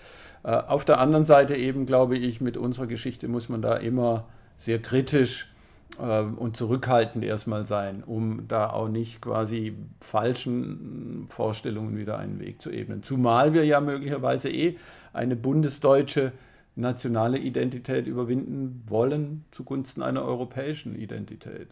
Äh, 0.42 0.52
auf 0.52 0.84
der 0.84 1.00
anderen 1.00 1.24
Seite 1.24 1.56
eben, 1.56 1.86
glaube 1.86 2.16
ich, 2.16 2.40
mit 2.40 2.56
unserer 2.56 2.86
Geschichte 2.86 3.28
muss 3.28 3.48
man 3.48 3.62
da 3.62 3.76
immer 3.76 4.26
sehr 4.58 4.78
kritisch 4.78 5.50
äh, 5.98 6.22
und 6.22 6.56
zurückhaltend 6.56 7.24
erstmal 7.24 7.66
sein, 7.66 8.02
um 8.04 8.46
da 8.46 8.70
auch 8.70 8.88
nicht 8.88 9.22
quasi 9.22 9.76
falschen 10.00 11.26
Vorstellungen 11.30 11.96
wieder 11.96 12.18
einen 12.18 12.40
Weg 12.40 12.60
zu 12.60 12.70
ebnen. 12.70 13.02
Zumal 13.02 13.54
wir 13.54 13.64
ja 13.64 13.80
möglicherweise 13.80 14.50
eh 14.50 14.76
eine 15.12 15.36
bundesdeutsche 15.36 16.32
nationale 16.76 17.38
Identität 17.38 18.06
überwinden 18.06 18.84
wollen 18.86 19.44
zugunsten 19.50 20.02
einer 20.02 20.22
europäischen 20.22 20.94
Identität. 20.94 21.68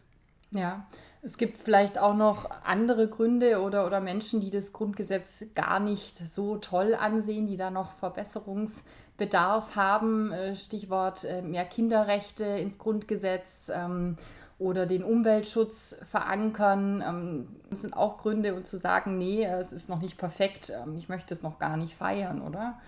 Ja, 0.50 0.86
es 1.20 1.36
gibt 1.36 1.58
vielleicht 1.58 1.98
auch 1.98 2.14
noch 2.14 2.48
andere 2.64 3.08
Gründe 3.08 3.60
oder, 3.60 3.86
oder 3.86 4.00
Menschen, 4.00 4.40
die 4.40 4.50
das 4.50 4.72
Grundgesetz 4.72 5.46
gar 5.54 5.80
nicht 5.80 6.16
so 6.16 6.56
toll 6.56 6.94
ansehen, 6.94 7.46
die 7.46 7.56
da 7.56 7.70
noch 7.70 7.90
Verbesserungsbedarf 7.92 9.76
haben. 9.76 10.32
Äh, 10.32 10.54
Stichwort 10.54 11.24
äh, 11.24 11.42
mehr 11.42 11.64
Kinderrechte 11.64 12.44
ins 12.44 12.78
Grundgesetz 12.78 13.70
ähm, 13.74 14.16
oder 14.58 14.86
den 14.86 15.04
Umweltschutz 15.04 15.96
verankern. 16.02 17.02
Ähm, 17.06 17.48
das 17.68 17.82
sind 17.82 17.94
auch 17.94 18.18
Gründe, 18.18 18.54
um 18.54 18.64
zu 18.64 18.78
sagen, 18.78 19.18
nee, 19.18 19.44
es 19.44 19.72
ist 19.72 19.88
noch 19.88 20.00
nicht 20.00 20.18
perfekt, 20.18 20.72
ähm, 20.72 20.96
ich 20.96 21.08
möchte 21.08 21.34
es 21.34 21.42
noch 21.42 21.58
gar 21.58 21.76
nicht 21.76 21.94
feiern, 21.94 22.40
oder? 22.40 22.78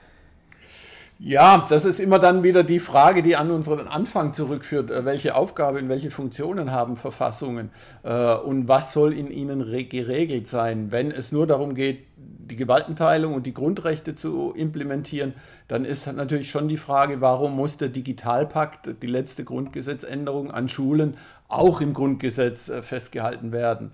Ja, 1.22 1.66
das 1.68 1.84
ist 1.84 2.00
immer 2.00 2.18
dann 2.18 2.42
wieder 2.42 2.64
die 2.64 2.78
Frage, 2.78 3.22
die 3.22 3.36
an 3.36 3.50
unseren 3.50 3.88
Anfang 3.88 4.32
zurückführt. 4.32 4.90
Äh, 4.90 5.04
welche 5.04 5.34
Aufgabe, 5.34 5.78
in 5.78 5.90
welche 5.90 6.10
Funktionen 6.10 6.72
haben 6.72 6.96
Verfassungen 6.96 7.68
äh, 8.04 8.36
und 8.36 8.68
was 8.68 8.94
soll 8.94 9.12
in 9.12 9.30
ihnen 9.30 9.60
geregelt 9.60 10.48
sein? 10.48 10.90
Wenn 10.90 11.10
es 11.10 11.30
nur 11.30 11.46
darum 11.46 11.74
geht, 11.74 12.06
die 12.16 12.56
Gewaltenteilung 12.56 13.34
und 13.34 13.44
die 13.44 13.52
Grundrechte 13.52 14.14
zu 14.14 14.54
implementieren, 14.56 15.34
dann 15.68 15.84
ist 15.84 16.10
natürlich 16.10 16.50
schon 16.50 16.68
die 16.68 16.78
Frage, 16.78 17.20
warum 17.20 17.54
muss 17.54 17.76
der 17.76 17.90
Digitalpakt, 17.90 18.88
die 19.02 19.06
letzte 19.06 19.44
Grundgesetzänderung 19.44 20.50
an 20.50 20.70
Schulen, 20.70 21.18
auch 21.48 21.82
im 21.82 21.92
Grundgesetz 21.92 22.70
äh, 22.70 22.82
festgehalten 22.82 23.52
werden? 23.52 23.92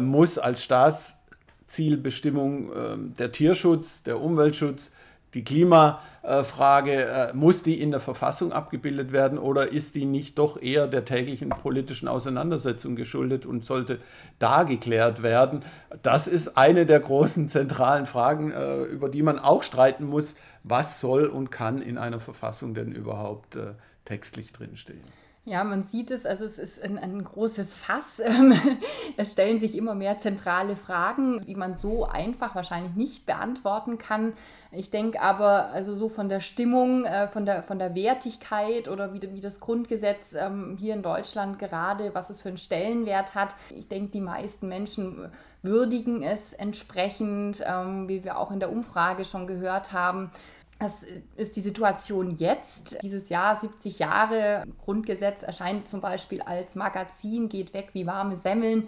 Muss 0.00 0.38
als 0.38 0.62
Staatszielbestimmung 0.62 2.70
der 3.18 3.32
Tierschutz, 3.32 4.04
der 4.04 4.20
Umweltschutz, 4.20 4.92
die 5.34 5.44
Klimafrage, 5.44 6.92
äh, 6.92 7.32
muss 7.34 7.62
die 7.62 7.80
in 7.80 7.90
der 7.90 8.00
Verfassung 8.00 8.52
abgebildet 8.52 9.12
werden 9.12 9.38
oder 9.38 9.70
ist 9.70 9.94
die 9.94 10.06
nicht 10.06 10.38
doch 10.38 10.60
eher 10.60 10.86
der 10.86 11.04
täglichen 11.04 11.50
politischen 11.50 12.08
Auseinandersetzung 12.08 12.96
geschuldet 12.96 13.44
und 13.44 13.64
sollte 13.64 14.00
da 14.38 14.62
geklärt 14.62 15.22
werden? 15.22 15.62
Das 16.02 16.26
ist 16.26 16.56
eine 16.56 16.86
der 16.86 17.00
großen 17.00 17.48
zentralen 17.48 18.06
Fragen, 18.06 18.52
äh, 18.52 18.82
über 18.84 19.08
die 19.08 19.22
man 19.22 19.38
auch 19.38 19.62
streiten 19.62 20.06
muss. 20.06 20.34
Was 20.64 21.00
soll 21.00 21.26
und 21.26 21.50
kann 21.50 21.82
in 21.82 21.98
einer 21.98 22.20
Verfassung 22.20 22.74
denn 22.74 22.92
überhaupt 22.92 23.56
äh, 23.56 23.74
textlich 24.04 24.52
drinstehen? 24.52 25.04
Ja, 25.48 25.64
man 25.64 25.82
sieht 25.82 26.10
es, 26.10 26.26
also 26.26 26.44
es 26.44 26.58
ist 26.58 26.82
ein, 26.82 26.98
ein 26.98 27.24
großes 27.24 27.74
Fass. 27.74 28.20
Ähm, 28.20 28.52
es 29.16 29.32
stellen 29.32 29.58
sich 29.58 29.78
immer 29.78 29.94
mehr 29.94 30.18
zentrale 30.18 30.76
Fragen, 30.76 31.40
die 31.46 31.54
man 31.54 31.74
so 31.74 32.04
einfach 32.04 32.54
wahrscheinlich 32.54 32.94
nicht 32.96 33.24
beantworten 33.24 33.96
kann. 33.96 34.34
Ich 34.72 34.90
denke 34.90 35.22
aber, 35.22 35.70
also 35.70 35.94
so 35.94 36.10
von 36.10 36.28
der 36.28 36.40
Stimmung, 36.40 37.06
äh, 37.06 37.28
von 37.28 37.46
der, 37.46 37.62
von 37.62 37.78
der 37.78 37.94
Wertigkeit 37.94 38.88
oder 38.88 39.14
wie, 39.14 39.22
wie 39.32 39.40
das 39.40 39.58
Grundgesetz 39.58 40.34
ähm, 40.34 40.76
hier 40.78 40.92
in 40.92 41.02
Deutschland 41.02 41.58
gerade, 41.58 42.14
was 42.14 42.28
es 42.28 42.42
für 42.42 42.48
einen 42.48 42.58
Stellenwert 42.58 43.34
hat, 43.34 43.56
ich 43.74 43.88
denke, 43.88 44.10
die 44.10 44.20
meisten 44.20 44.68
Menschen 44.68 45.30
würdigen 45.62 46.22
es 46.22 46.52
entsprechend, 46.52 47.64
ähm, 47.66 48.06
wie 48.06 48.22
wir 48.22 48.38
auch 48.38 48.50
in 48.50 48.60
der 48.60 48.70
Umfrage 48.70 49.24
schon 49.24 49.46
gehört 49.46 49.92
haben. 49.92 50.30
Das 50.78 51.04
ist 51.36 51.56
die 51.56 51.60
Situation 51.60 52.36
jetzt. 52.36 53.02
Dieses 53.02 53.30
Jahr, 53.30 53.56
70 53.56 53.98
Jahre, 53.98 54.62
Grundgesetz 54.84 55.42
erscheint 55.42 55.88
zum 55.88 56.00
Beispiel 56.00 56.40
als 56.40 56.76
Magazin, 56.76 57.48
geht 57.48 57.74
weg 57.74 57.88
wie 57.94 58.06
warme 58.06 58.36
Semmeln. 58.36 58.86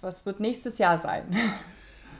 Was 0.00 0.24
wird 0.24 0.38
nächstes 0.38 0.78
Jahr 0.78 0.98
sein? 0.98 1.24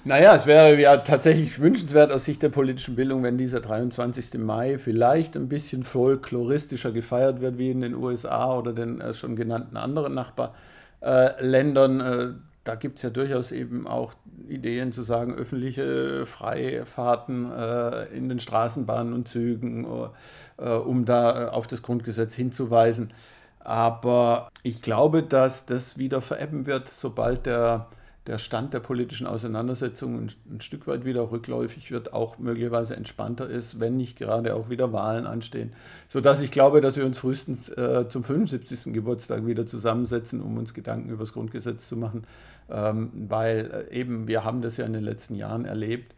Naja, 0.05 0.35
es 0.35 0.47
wäre 0.47 0.81
ja 0.81 0.97
tatsächlich 0.97 1.61
wünschenswert 1.61 2.11
aus 2.11 2.25
Sicht 2.25 2.43
der 2.43 2.49
politischen 2.49 2.97
Bildung, 2.97 3.23
wenn 3.23 3.39
dieser 3.39 3.61
23. 3.61 4.35
Mai 4.35 4.79
vielleicht 4.79 5.37
ein 5.37 5.49
bisschen 5.49 5.85
folkloristischer 5.85 6.91
gefeiert 6.91 7.41
wird 7.41 7.57
wie 7.57 7.71
in 7.71 7.83
den 7.83 7.95
USA 7.95 8.59
oder 8.59 8.73
den 8.73 9.01
äh, 9.01 9.15
schon 9.15 9.37
genannten 9.37 9.77
anderen 9.77 10.15
Nachbarländern. 10.15 12.43
Äh, 12.63 12.65
da 12.65 12.75
gibt 12.75 12.99
es 12.99 13.03
ja 13.03 13.11
durchaus 13.11 13.53
eben 13.53 13.87
auch 13.87 14.15
Ideen 14.49 14.93
zu 14.93 15.03
sagen, 15.03 15.35
öffentliche 15.35 16.27
Freifahrten 16.27 17.51
äh, 17.51 18.05
in 18.17 18.29
den 18.29 18.41
Straßenbahnen 18.41 19.13
und 19.13 19.29
Zügen, 19.29 19.87
äh, 20.59 20.69
um 20.69 21.05
da 21.05 21.49
auf 21.49 21.67
das 21.67 21.83
Grundgesetz 21.83 22.35
hinzuweisen. 22.35 23.13
Aber 23.61 24.49
ich 24.63 24.83
glaube, 24.83 25.23
dass 25.23 25.67
das 25.67 25.99
wieder 25.99 26.21
verebben 26.21 26.67
wird, 26.67 26.89
sobald 26.89 27.47
der 27.47 27.89
der 28.27 28.39
Stand 28.39 28.73
der 28.73 28.81
politischen 28.81 29.27
Auseinandersetzung 29.27 30.29
ein, 30.49 30.61
Stück 30.61 30.87
weit 30.87 31.05
wieder 31.05 31.33
rückläufig 31.33 31.91
wird, 31.91 32.13
auch 32.13 32.39
möglicherweise 32.39 32.95
entspannter 32.95 33.49
ist, 33.49 33.81
wenn 33.81 33.97
nicht 33.97 34.17
gerade 34.17 34.55
auch 34.55 34.71
wieder 34.71 34.93
Wahlen 34.93 35.27
anstehen. 35.27 35.73
Sodass 36.09 36.41
ich 36.41 36.53
glaube, 36.53 36.81
dass 36.81 36.97
wir 36.97 37.05
uns 37.05 37.19
frühestens 37.19 37.69
äh, 37.71 38.09
zum 38.09 38.23
75. 38.23 38.93
Geburtstag 38.93 39.45
wieder 39.45 39.67
zusammensetzen, 39.67 40.41
um 40.41 40.57
uns 40.57 40.73
Gedanken 40.73 41.11
über 41.11 41.25
das 41.25 41.33
Grundgesetz 41.33 41.89
zu 41.89 41.97
machen, 41.97 42.25
ähm, 42.71 43.11
weil 43.29 43.89
äh, 43.91 43.95
eben 43.95 44.29
wir 44.29 44.45
haben 44.45 44.63
das 44.63 44.77
ja 44.77 44.87
in 44.87 44.93
den 44.93 45.03
letzten 45.03 45.35
Jahren 45.35 45.65
erlebt, 45.65 46.15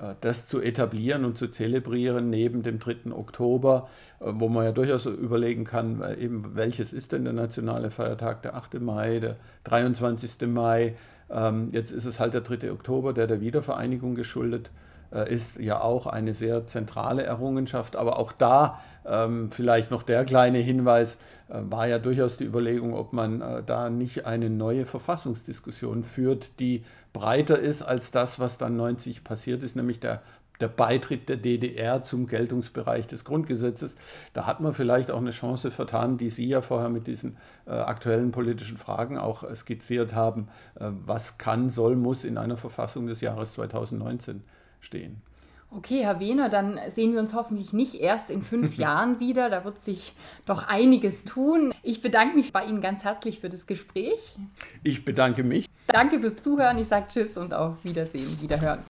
äh, 0.00 0.14
das 0.20 0.46
zu 0.46 0.60
etablieren 0.60 1.24
und 1.24 1.38
zu 1.38 1.46
zelebrieren 1.46 2.28
neben 2.28 2.64
dem 2.64 2.80
3. 2.80 3.12
Oktober, 3.12 3.88
äh, 4.18 4.24
wo 4.34 4.48
man 4.48 4.64
ja 4.64 4.72
durchaus 4.72 5.06
überlegen 5.06 5.64
kann, 5.64 6.02
eben 6.18 6.56
welches 6.56 6.92
ist 6.92 7.12
denn 7.12 7.22
der 7.22 7.32
nationale 7.32 7.92
Feiertag, 7.92 8.42
der 8.42 8.56
8. 8.56 8.80
Mai, 8.80 9.20
der 9.20 9.36
23. 9.62 10.48
Mai, 10.48 10.96
ähm, 11.30 11.70
jetzt 11.72 11.92
ist 11.92 12.04
es 12.04 12.20
halt 12.20 12.34
der 12.34 12.40
3. 12.42 12.70
Oktober, 12.72 13.12
der 13.12 13.26
der 13.26 13.40
Wiedervereinigung 13.40 14.14
geschuldet 14.14 14.70
äh, 15.12 15.32
ist, 15.32 15.58
ja 15.58 15.80
auch 15.80 16.06
eine 16.06 16.34
sehr 16.34 16.66
zentrale 16.66 17.22
Errungenschaft. 17.22 17.96
Aber 17.96 18.18
auch 18.18 18.32
da 18.32 18.80
ähm, 19.04 19.50
vielleicht 19.50 19.90
noch 19.90 20.02
der 20.02 20.24
kleine 20.24 20.58
Hinweis, 20.58 21.16
äh, 21.48 21.60
war 21.68 21.86
ja 21.86 21.98
durchaus 21.98 22.36
die 22.36 22.44
Überlegung, 22.44 22.94
ob 22.94 23.12
man 23.12 23.40
äh, 23.40 23.62
da 23.64 23.90
nicht 23.90 24.26
eine 24.26 24.50
neue 24.50 24.86
Verfassungsdiskussion 24.86 26.04
führt, 26.04 26.58
die 26.60 26.84
breiter 27.12 27.58
ist 27.58 27.82
als 27.82 28.10
das, 28.10 28.38
was 28.38 28.58
dann 28.58 28.76
90 28.76 29.24
passiert 29.24 29.62
ist, 29.62 29.76
nämlich 29.76 30.00
der 30.00 30.22
der 30.60 30.68
Beitritt 30.68 31.28
der 31.28 31.36
DDR 31.36 32.02
zum 32.02 32.26
Geltungsbereich 32.26 33.06
des 33.06 33.24
Grundgesetzes. 33.24 33.96
Da 34.32 34.46
hat 34.46 34.60
man 34.60 34.74
vielleicht 34.74 35.10
auch 35.10 35.18
eine 35.18 35.30
Chance 35.30 35.70
vertan, 35.70 36.18
die 36.18 36.30
Sie 36.30 36.46
ja 36.46 36.60
vorher 36.60 36.88
mit 36.88 37.06
diesen 37.06 37.36
äh, 37.66 37.70
aktuellen 37.70 38.32
politischen 38.32 38.76
Fragen 38.76 39.18
auch 39.18 39.42
äh, 39.42 39.54
skizziert 39.54 40.14
haben. 40.14 40.48
Äh, 40.74 40.90
was 41.04 41.38
kann, 41.38 41.70
soll, 41.70 41.96
muss 41.96 42.24
in 42.24 42.38
einer 42.38 42.56
Verfassung 42.56 43.06
des 43.06 43.20
Jahres 43.20 43.54
2019 43.54 44.42
stehen? 44.80 45.22
Okay, 45.70 46.04
Herr 46.04 46.20
Wehner, 46.20 46.48
dann 46.48 46.78
sehen 46.88 47.12
wir 47.12 47.20
uns 47.20 47.34
hoffentlich 47.34 47.72
nicht 47.72 47.96
erst 47.96 48.30
in 48.30 48.40
fünf 48.40 48.76
Jahren 48.76 49.20
wieder. 49.20 49.50
Da 49.50 49.64
wird 49.64 49.80
sich 49.82 50.14
doch 50.46 50.68
einiges 50.68 51.24
tun. 51.24 51.74
Ich 51.82 52.00
bedanke 52.00 52.36
mich 52.36 52.52
bei 52.52 52.64
Ihnen 52.64 52.80
ganz 52.80 53.04
herzlich 53.04 53.40
für 53.40 53.48
das 53.48 53.66
Gespräch. 53.66 54.36
Ich 54.82 55.04
bedanke 55.04 55.42
mich. 55.42 55.68
Danke 55.88 56.20
fürs 56.20 56.36
Zuhören. 56.36 56.78
Ich 56.78 56.86
sage 56.86 57.06
Tschüss 57.08 57.36
und 57.36 57.52
auf 57.52 57.84
Wiedersehen, 57.84 58.40
Wiederhören. 58.40 58.84